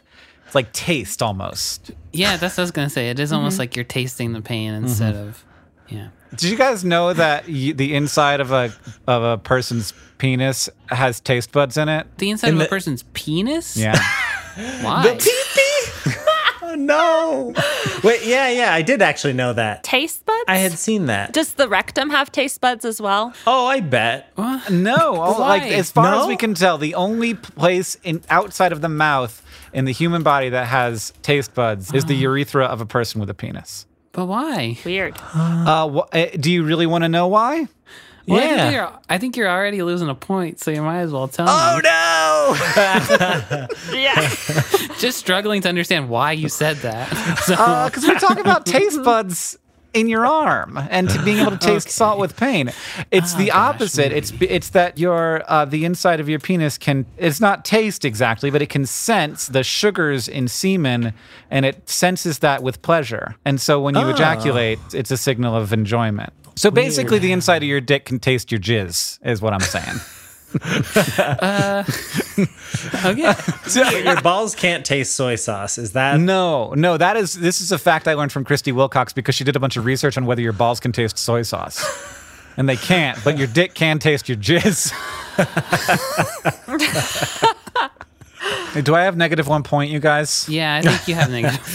It's 0.48 0.54
like 0.54 0.72
taste 0.72 1.22
almost. 1.22 1.90
Yeah, 2.10 2.38
that's 2.38 2.56
what 2.56 2.62
I 2.62 2.64
was 2.64 2.70
gonna 2.70 2.88
say. 2.88 3.10
It 3.10 3.20
is 3.20 3.32
almost 3.32 3.54
mm-hmm. 3.54 3.60
like 3.60 3.76
you're 3.76 3.84
tasting 3.84 4.32
the 4.32 4.40
pain 4.40 4.72
instead 4.72 5.14
mm-hmm. 5.14 5.28
of, 5.28 5.44
yeah. 5.88 6.08
Did 6.30 6.44
you 6.44 6.56
guys 6.56 6.86
know 6.86 7.12
that 7.12 7.46
y- 7.46 7.74
the 7.76 7.94
inside 7.94 8.40
of 8.40 8.50
a 8.50 8.72
of 9.06 9.22
a 9.22 9.36
person's 9.36 9.92
penis 10.16 10.70
has 10.88 11.20
taste 11.20 11.52
buds 11.52 11.76
in 11.76 11.90
it? 11.90 12.06
The 12.16 12.30
inside 12.30 12.48
In 12.48 12.54
of 12.54 12.60
a 12.60 12.64
the- 12.64 12.70
person's 12.70 13.02
penis. 13.12 13.76
Yeah. 13.76 13.92
Why? 14.80 15.02
The 15.02 15.16
teepee. 15.16 16.18
oh 16.62 16.74
no! 16.76 17.52
Wait, 18.02 18.24
yeah, 18.24 18.48
yeah, 18.48 18.72
I 18.72 18.80
did 18.80 19.02
actually 19.02 19.34
know 19.34 19.52
that. 19.52 19.84
taste 19.84 20.24
buds? 20.24 20.44
I 20.48 20.56
had 20.56 20.72
seen 20.72 21.06
that. 21.06 21.34
Does 21.34 21.52
the 21.52 21.68
rectum 21.68 22.08
have 22.08 22.32
taste 22.32 22.62
buds 22.62 22.86
as 22.86 23.02
well? 23.02 23.34
Oh, 23.46 23.66
I 23.66 23.80
bet. 23.80 24.32
No, 24.70 24.96
oh, 24.96 25.40
like 25.40 25.64
as 25.64 25.90
far 25.90 26.14
as 26.14 26.26
we 26.26 26.36
can 26.36 26.54
tell, 26.54 26.78
the 26.78 26.94
only 26.94 27.34
place 27.34 27.96
in 28.02 28.22
outside 28.30 28.72
of 28.72 28.80
the 28.80 28.88
mouth 28.88 29.44
in 29.72 29.84
the 29.84 29.92
human 29.92 30.22
body 30.22 30.48
that 30.50 30.66
has 30.66 31.12
taste 31.22 31.54
buds 31.54 31.92
is 31.92 32.04
the 32.06 32.14
urethra 32.14 32.64
of 32.64 32.80
a 32.80 32.86
person 32.86 33.20
with 33.20 33.30
a 33.30 33.34
penis. 33.34 33.86
But 34.12 34.26
why? 34.26 34.78
Weird. 34.84 35.16
Uh, 35.34 35.88
wh- 35.88 36.16
uh, 36.16 36.26
do 36.40 36.50
you 36.50 36.64
really 36.64 36.86
want 36.86 37.04
to 37.04 37.08
know 37.08 37.28
why? 37.28 37.66
Well, 38.26 38.40
I, 38.40 38.44
Yeah. 38.44 38.56
think 38.56 38.72
you're, 38.74 38.92
I 39.08 39.18
think 39.18 39.36
you're 39.36 39.48
already 39.48 39.82
losing 39.82 40.08
a 40.08 40.14
point, 40.14 40.60
so 40.60 40.70
you 40.70 40.82
might 40.82 41.00
as 41.00 41.12
well 41.12 41.28
tell 41.28 41.46
me. 41.46 41.52
Oh 41.54 41.76
me. 41.76 41.82
no! 41.82 43.66
Yeah. 43.98 44.14
Just 44.98 45.18
struggling 45.18 45.62
to 45.62 45.68
understand 45.68 46.08
why 46.08 46.32
you 46.32 46.48
said 46.48 46.76
that. 46.78 47.08
So, 47.44 47.54
Because 47.54 48.06
we're 48.06 48.18
talking 48.18 48.40
about 48.40 48.66
taste 48.66 49.02
buds 49.02 49.56
in 49.94 50.08
your 50.08 50.26
arm 50.26 50.78
and 50.90 51.08
to 51.10 51.22
being 51.22 51.38
able 51.38 51.52
to 51.52 51.58
taste 51.58 51.88
salt 51.88 52.18
with 52.18 52.36
pain. 52.36 52.70
It's 53.10 53.34
the 53.34 53.50
opposite. 53.50 54.12
It's 54.12 54.32
it's 54.40 54.70
that 54.70 54.98
your 54.98 55.42
uh, 55.50 55.64
the 55.64 55.84
inside 55.84 56.20
of 56.20 56.28
your 56.28 56.38
penis 56.38 56.78
can 56.78 57.06
it's 57.16 57.40
not 57.40 57.64
taste 57.64 58.04
exactly, 58.04 58.50
but 58.50 58.62
it 58.62 58.68
can 58.68 58.86
sense 58.86 59.46
the 59.46 59.62
sugars 59.62 60.28
in 60.28 60.48
semen, 60.48 61.14
and 61.50 61.64
it 61.64 61.88
senses 61.88 62.40
that 62.40 62.62
with 62.62 62.82
pleasure. 62.82 63.36
And 63.44 63.60
so 63.60 63.80
when 63.80 63.94
you 63.94 64.08
ejaculate, 64.08 64.78
it's 64.92 65.10
a 65.10 65.16
signal 65.16 65.56
of 65.56 65.72
enjoyment. 65.72 66.32
So 66.56 66.70
basically, 66.70 67.18
the 67.18 67.32
inside 67.32 67.62
of 67.62 67.68
your 67.68 67.80
dick 67.80 68.04
can 68.04 68.18
taste 68.18 68.50
your 68.50 68.60
jizz, 68.60 69.20
is 69.24 69.40
what 69.40 69.52
I'm 69.52 69.60
saying. 69.60 70.00
Okay. 73.04 74.02
Your 74.04 74.20
balls 74.22 74.54
can't 74.54 74.84
taste 74.84 75.14
soy 75.14 75.36
sauce. 75.36 75.78
Is 75.78 75.92
that 75.92 76.18
No, 76.20 76.72
no, 76.74 76.96
that 76.96 77.16
is 77.16 77.34
this 77.34 77.60
is 77.60 77.72
a 77.72 77.78
fact 77.78 78.08
I 78.08 78.14
learned 78.14 78.32
from 78.32 78.44
Christie 78.44 78.72
Wilcox 78.72 79.12
because 79.12 79.34
she 79.34 79.44
did 79.44 79.56
a 79.56 79.60
bunch 79.60 79.76
of 79.76 79.84
research 79.84 80.16
on 80.16 80.26
whether 80.26 80.40
your 80.40 80.52
balls 80.52 80.80
can 80.80 80.92
taste 80.92 81.18
soy 81.18 81.42
sauce. 81.42 81.84
And 82.56 82.68
they 82.68 82.76
can't, 82.76 83.22
but 83.22 83.38
your 83.38 83.46
dick 83.46 83.74
can 83.74 83.98
taste 83.98 84.28
your 84.28 84.38
jizz. 84.38 84.92
Do 88.82 88.94
I 88.94 89.02
have 89.02 89.16
negative 89.16 89.48
one 89.48 89.62
point, 89.62 89.90
you 89.90 90.00
guys? 90.00 90.48
Yeah, 90.48 90.76
I 90.76 90.82
think 90.82 91.08
you 91.08 91.14
have 91.14 91.30
negative. 91.30 91.58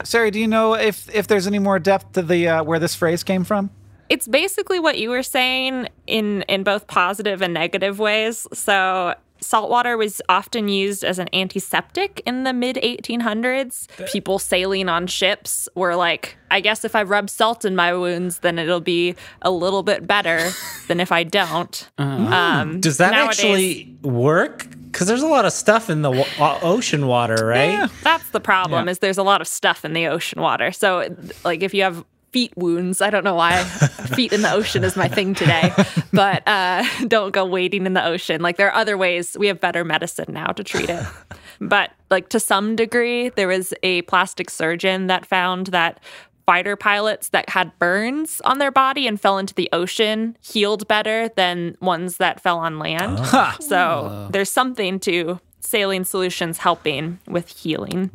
Ceri, 0.00 0.32
do 0.32 0.40
you 0.40 0.48
know 0.48 0.74
if 0.74 1.12
if 1.14 1.26
there's 1.28 1.46
any 1.46 1.58
more 1.58 1.78
depth 1.78 2.12
to 2.12 2.22
the 2.22 2.48
uh, 2.48 2.62
where 2.64 2.78
this 2.78 2.94
phrase 2.94 3.22
came 3.22 3.44
from? 3.44 3.70
It's 4.08 4.28
basically 4.28 4.78
what 4.78 4.98
you 4.98 5.10
were 5.10 5.22
saying 5.22 5.88
in 6.06 6.42
in 6.42 6.62
both 6.62 6.86
positive 6.86 7.42
and 7.42 7.54
negative 7.54 7.98
ways. 7.98 8.46
So 8.52 9.14
salt 9.40 9.68
water 9.68 9.96
was 9.98 10.22
often 10.30 10.68
used 10.68 11.04
as 11.04 11.18
an 11.18 11.28
antiseptic 11.34 12.22
in 12.24 12.44
the 12.44 12.52
mid 12.52 12.76
1800s. 12.76 13.88
People 14.10 14.38
sailing 14.38 14.88
on 14.88 15.06
ships 15.06 15.68
were 15.74 15.94
like, 15.96 16.36
I 16.50 16.60
guess 16.60 16.84
if 16.84 16.94
I 16.96 17.02
rub 17.02 17.28
salt 17.28 17.64
in 17.64 17.76
my 17.76 17.92
wounds, 17.94 18.38
then 18.38 18.58
it'll 18.58 18.80
be 18.80 19.14
a 19.42 19.50
little 19.50 19.82
bit 19.82 20.06
better 20.06 20.50
than 20.88 20.98
if 21.00 21.12
I 21.12 21.24
don't. 21.24 21.88
Um, 21.98 22.80
does 22.80 22.96
that 22.98 23.12
nowadays- 23.12 23.38
actually 23.40 23.96
work? 24.02 24.66
Because 24.90 25.08
there's 25.08 25.22
a 25.22 25.26
lot 25.28 25.44
of 25.44 25.52
stuff 25.52 25.90
in 25.90 26.02
the 26.02 26.12
uh, 26.38 26.58
ocean 26.62 27.06
water, 27.08 27.44
right? 27.46 27.90
That's 28.04 28.30
the 28.30 28.38
problem 28.40 28.86
Yeah. 28.86 28.92
is 28.92 29.00
there's 29.00 29.18
a 29.18 29.24
lot 29.24 29.40
of 29.40 29.48
stuff 29.48 29.84
in 29.84 29.92
the 29.92 30.06
ocean 30.06 30.40
water. 30.40 30.70
So 30.70 31.14
like 31.44 31.62
if 31.64 31.74
you 31.74 31.82
have 31.82 32.04
feet 32.34 32.52
wounds, 32.56 33.00
I 33.00 33.10
don't 33.10 33.22
know 33.22 33.36
why 33.36 33.62
feet 34.16 34.32
in 34.32 34.42
the 34.42 34.50
ocean 34.50 34.82
is 34.82 34.96
my 34.96 35.06
thing 35.06 35.34
today, 35.34 35.72
but 36.12 36.42
uh, 36.48 36.84
don't 37.06 37.30
go 37.30 37.44
wading 37.44 37.86
in 37.86 37.94
the 37.94 38.04
ocean. 38.04 38.42
Like 38.42 38.56
there 38.56 38.66
are 38.66 38.74
other 38.74 38.98
ways. 38.98 39.36
We 39.38 39.46
have 39.46 39.60
better 39.60 39.84
medicine 39.84 40.34
now 40.34 40.48
to 40.48 40.64
treat 40.64 40.90
it. 40.90 41.06
But 41.60 41.92
like 42.10 42.30
to 42.30 42.40
some 42.40 42.74
degree, 42.74 43.28
there 43.28 43.46
was 43.46 43.72
a 43.84 44.02
plastic 44.02 44.50
surgeon 44.50 45.06
that 45.06 45.24
found 45.24 45.68
that 45.68 46.00
fighter 46.46 46.74
pilots 46.74 47.28
that 47.28 47.48
had 47.48 47.78
burns 47.78 48.42
on 48.44 48.58
their 48.58 48.72
body 48.72 49.06
and 49.06 49.20
fell 49.20 49.38
into 49.38 49.54
the 49.54 49.68
ocean 49.72 50.36
healed 50.42 50.88
better 50.88 51.28
than 51.36 51.76
ones 51.80 52.16
that 52.16 52.40
fell 52.40 52.58
on 52.58 52.80
land. 52.80 53.20
So 53.60 54.26
there's 54.32 54.50
something 54.50 54.98
to 55.00 55.38
saline 55.60 56.04
solutions 56.04 56.58
helping 56.58 57.20
with 57.28 57.48
healing. 57.48 58.10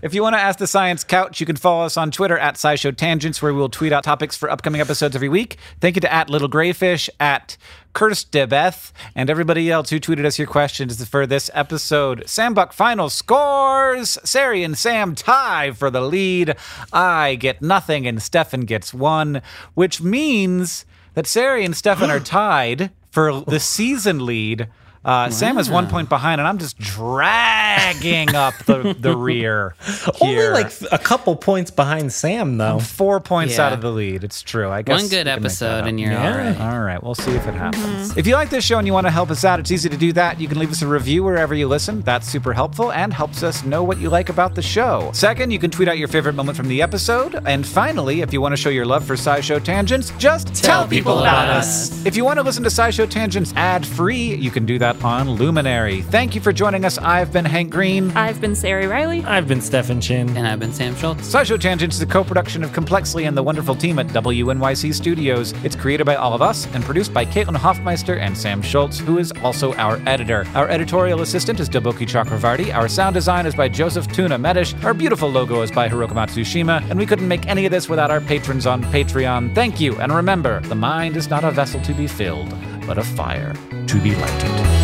If 0.00 0.14
you 0.14 0.22
want 0.22 0.36
to 0.36 0.40
ask 0.40 0.60
the 0.60 0.68
Science 0.68 1.02
Couch, 1.02 1.40
you 1.40 1.46
can 1.46 1.56
follow 1.56 1.84
us 1.84 1.96
on 1.96 2.12
Twitter 2.12 2.38
at 2.38 2.54
SciShow 2.54 2.96
Tangents, 2.96 3.42
where 3.42 3.52
we 3.52 3.58
will 3.58 3.68
tweet 3.68 3.92
out 3.92 4.04
topics 4.04 4.36
for 4.36 4.48
upcoming 4.48 4.80
episodes 4.80 5.16
every 5.16 5.28
week. 5.28 5.56
Thank 5.80 5.96
you 5.96 6.00
to 6.02 6.12
at 6.12 6.30
Little 6.30 6.48
Grayfish, 6.48 7.08
at 7.18 7.56
Curtis 7.94 8.24
DeBeth, 8.24 8.92
and 9.16 9.28
everybody 9.28 9.72
else 9.72 9.90
who 9.90 9.98
tweeted 9.98 10.24
us 10.24 10.38
your 10.38 10.46
questions 10.46 11.04
for 11.08 11.26
this 11.26 11.50
episode. 11.52 12.22
Sam 12.28 12.54
Buck 12.54 12.72
final 12.72 13.10
scores. 13.10 14.18
Ceri 14.24 14.64
and 14.64 14.78
Sam 14.78 15.16
tie 15.16 15.72
for 15.72 15.90
the 15.90 16.00
lead. 16.00 16.54
I 16.92 17.34
get 17.34 17.60
nothing, 17.60 18.06
and 18.06 18.22
Stefan 18.22 18.60
gets 18.60 18.94
one, 18.94 19.42
which 19.74 20.00
means 20.00 20.86
that 21.14 21.24
Ceri 21.24 21.64
and 21.64 21.76
Stefan 21.76 22.08
are 22.08 22.20
tied 22.44 22.92
for 23.10 23.40
the 23.40 23.58
season 23.58 24.24
lead. 24.24 24.68
Uh, 25.04 25.30
Sam 25.30 25.58
is 25.58 25.70
one 25.70 25.86
point 25.88 26.08
behind, 26.08 26.40
and 26.40 26.46
I'm 26.48 26.58
just 26.58 26.78
dragging 26.78 28.34
up 28.34 28.54
the, 28.66 28.94
the 28.98 29.16
rear. 29.16 29.74
Only 30.20 30.48
like 30.48 30.72
a 30.92 30.98
couple 30.98 31.34
points 31.36 31.70
behind 31.70 32.12
Sam, 32.12 32.58
though. 32.58 32.78
four 32.78 33.20
points 33.20 33.56
Yeah. 33.56 33.66
out 33.66 33.72
of 33.72 33.80
the 33.80 33.90
lead. 33.90 34.24
It's 34.24 34.42
true. 34.42 34.68
I 34.68 34.82
guess 34.82 35.00
One 35.00 35.08
good 35.08 35.26
we 35.26 35.32
can 35.32 35.42
make 35.42 35.42
that 35.42 35.46
episode 35.46 35.80
up. 35.82 35.86
and 35.86 36.00
you're 36.00 36.12
Yeah. 36.12 36.30
all 36.32 36.38
right. 36.38 36.60
All 36.60 36.80
right, 36.80 37.02
we'll 37.02 37.14
see 37.14 37.30
if 37.32 37.46
it 37.46 37.54
happens. 37.54 38.16
If 38.16 38.26
you 38.26 38.34
like 38.34 38.50
this 38.50 38.64
show 38.64 38.78
and 38.78 38.86
you 38.86 38.92
want 38.92 39.06
to 39.06 39.10
help 39.10 39.30
us 39.30 39.44
out, 39.44 39.60
it's 39.60 39.70
easy 39.70 39.88
to 39.88 39.96
do 39.96 40.12
that. 40.14 40.40
You 40.40 40.48
can 40.48 40.58
leave 40.58 40.70
us 40.70 40.82
a 40.82 40.86
review 40.86 41.22
wherever 41.24 41.54
you 41.54 41.68
listen. 41.68 42.02
That's 42.02 42.28
super 42.28 42.52
helpful 42.52 42.92
and 42.92 43.12
helps 43.12 43.42
us 43.42 43.64
know 43.64 43.82
what 43.82 43.98
you 43.98 44.10
like 44.10 44.28
about 44.28 44.54
the 44.54 44.62
show. 44.62 45.10
Second, 45.14 45.50
you 45.52 45.58
can 45.58 45.70
tweet 45.70 45.88
out 45.88 45.98
your 45.98 46.08
favorite 46.08 46.34
moment 46.34 46.56
from 46.56 46.68
the 46.68 46.82
episode. 46.82 47.40
And 47.46 47.66
finally, 47.66 48.20
if 48.20 48.32
you 48.32 48.40
want 48.40 48.52
to 48.52 48.56
show 48.56 48.70
your 48.70 48.86
love 48.86 49.04
for 49.04 49.14
SciShow 49.14 49.62
Tangents, 49.62 50.12
just 50.18 50.54
tell, 50.54 50.86
people 50.88 51.18
about 51.20 51.48
us. 51.48 52.04
If 52.04 52.16
you 52.16 52.24
want 52.24 52.38
to 52.38 52.42
listen 52.42 52.62
to 52.64 52.68
SciShow 52.70 53.08
Tangents 53.08 53.52
ad 53.56 53.86
free, 53.86 54.34
you 54.34 54.50
can 54.50 54.66
do 54.66 54.78
that 54.78 54.87
on 54.96 55.30
Luminary. 55.30 56.02
Thank 56.02 56.34
you 56.34 56.40
for 56.40 56.52
joining 56.52 56.84
us. 56.84 56.98
I've 56.98 57.32
been 57.32 57.44
Hank 57.44 57.70
Green. 57.70 58.10
I've 58.16 58.40
been 58.40 58.52
Ceri 58.52 58.88
Riley. 58.88 59.24
I've 59.24 59.46
been 59.46 59.60
Stefan 59.60 60.00
Chin. 60.00 60.36
And 60.36 60.46
I've 60.46 60.58
been 60.58 60.72
Sam 60.72 60.96
Schultz. 60.96 61.22
SciShow 61.22 61.60
Tangents 61.60 61.96
is 61.96 62.02
a 62.02 62.06
co-production 62.06 62.64
of 62.64 62.72
Complexly 62.72 63.24
and 63.24 63.36
the 63.36 63.42
wonderful 63.42 63.74
team 63.74 63.98
at 63.98 64.06
WNYC 64.08 64.94
Studios. 64.94 65.52
It's 65.64 65.76
created 65.76 66.04
by 66.04 66.16
all 66.16 66.34
of 66.34 66.42
us 66.42 66.66
and 66.74 66.82
produced 66.84 67.12
by 67.12 67.24
Caitlin 67.24 67.56
Hoffmeister 67.56 68.16
and 68.16 68.36
Sam 68.36 68.62
Schultz, 68.62 68.98
who 68.98 69.18
is 69.18 69.32
also 69.42 69.74
our 69.74 70.00
editor. 70.06 70.46
Our 70.54 70.68
editorial 70.68 71.20
assistant 71.20 71.60
is 71.60 71.68
Deboki 71.68 72.06
Chakravarti. 72.06 72.74
Our 72.74 72.88
sound 72.88 73.14
design 73.14 73.46
is 73.46 73.54
by 73.54 73.68
Joseph 73.68 74.10
Tuna 74.12 74.38
Medish. 74.38 74.82
Our 74.84 74.94
beautiful 74.94 75.28
logo 75.28 75.62
is 75.62 75.70
by 75.70 75.88
Hiroko 75.88 76.12
Matsushima. 76.12 76.88
And 76.90 76.98
we 76.98 77.06
couldn't 77.06 77.28
make 77.28 77.46
any 77.46 77.66
of 77.66 77.70
this 77.70 77.88
without 77.88 78.10
our 78.10 78.20
patrons 78.20 78.66
on 78.66 78.82
Patreon. 78.84 79.54
Thank 79.54 79.80
you. 79.80 79.96
And 80.00 80.12
remember, 80.12 80.60
the 80.60 80.74
mind 80.74 81.16
is 81.16 81.28
not 81.28 81.44
a 81.44 81.50
vessel 81.50 81.80
to 81.82 81.94
be 81.94 82.06
filled, 82.06 82.54
but 82.86 82.98
a 82.98 83.02
fire 83.02 83.54
to 83.86 84.00
be 84.00 84.14
lighted. 84.14 84.77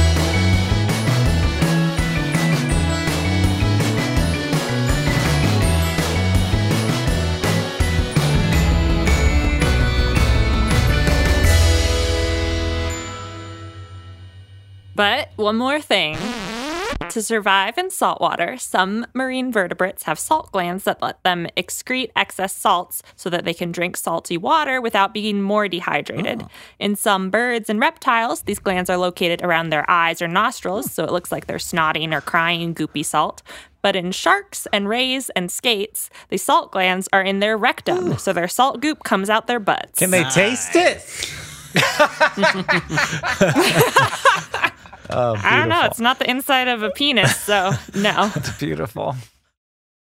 But 14.94 15.30
one 15.36 15.56
more 15.56 15.80
thing. 15.80 16.16
To 17.10 17.22
survive 17.22 17.78
in 17.78 17.90
saltwater, 17.90 18.56
some 18.56 19.06
marine 19.14 19.52
vertebrates 19.52 20.04
have 20.04 20.18
salt 20.18 20.52
glands 20.52 20.84
that 20.84 21.02
let 21.02 21.22
them 21.22 21.46
excrete 21.56 22.10
excess 22.16 22.54
salts 22.54 23.02
so 23.16 23.28
that 23.30 23.44
they 23.44 23.54
can 23.54 23.72
drink 23.72 23.96
salty 23.96 24.36
water 24.36 24.80
without 24.80 25.12
being 25.12 25.42
more 25.42 25.68
dehydrated. 25.68 26.42
Ah. 26.42 26.48
In 26.78 26.96
some 26.96 27.30
birds 27.30 27.68
and 27.68 27.80
reptiles, 27.80 28.42
these 28.42 28.58
glands 28.58 28.88
are 28.88 28.96
located 28.96 29.42
around 29.42 29.70
their 29.70 29.88
eyes 29.88 30.22
or 30.22 30.28
nostrils, 30.28 30.90
so 30.90 31.04
it 31.04 31.12
looks 31.12 31.30
like 31.30 31.46
they're 31.46 31.58
snotting 31.58 32.12
or 32.12 32.20
crying 32.20 32.74
goopy 32.74 33.04
salt. 33.04 33.42
But 33.82 33.96
in 33.96 34.12
sharks 34.12 34.66
and 34.72 34.88
rays 34.88 35.30
and 35.30 35.50
skates, 35.50 36.10
the 36.30 36.38
salt 36.38 36.72
glands 36.72 37.08
are 37.12 37.22
in 37.22 37.40
their 37.40 37.56
rectum, 37.56 38.16
so 38.18 38.32
their 38.32 38.48
salt 38.48 38.80
goop 38.80 39.04
comes 39.04 39.28
out 39.28 39.46
their 39.46 39.60
butts. 39.60 39.98
Can 39.98 40.10
they 40.10 40.24
taste 40.24 40.74
it? 40.74 41.04
Oh, 45.10 45.34
I 45.42 45.56
don't 45.56 45.68
know. 45.68 45.84
It's 45.84 46.00
not 46.00 46.18
the 46.18 46.28
inside 46.28 46.68
of 46.68 46.82
a 46.82 46.90
penis, 46.90 47.36
so 47.36 47.72
no. 47.94 48.30
It's 48.34 48.50
beautiful. 48.58 49.16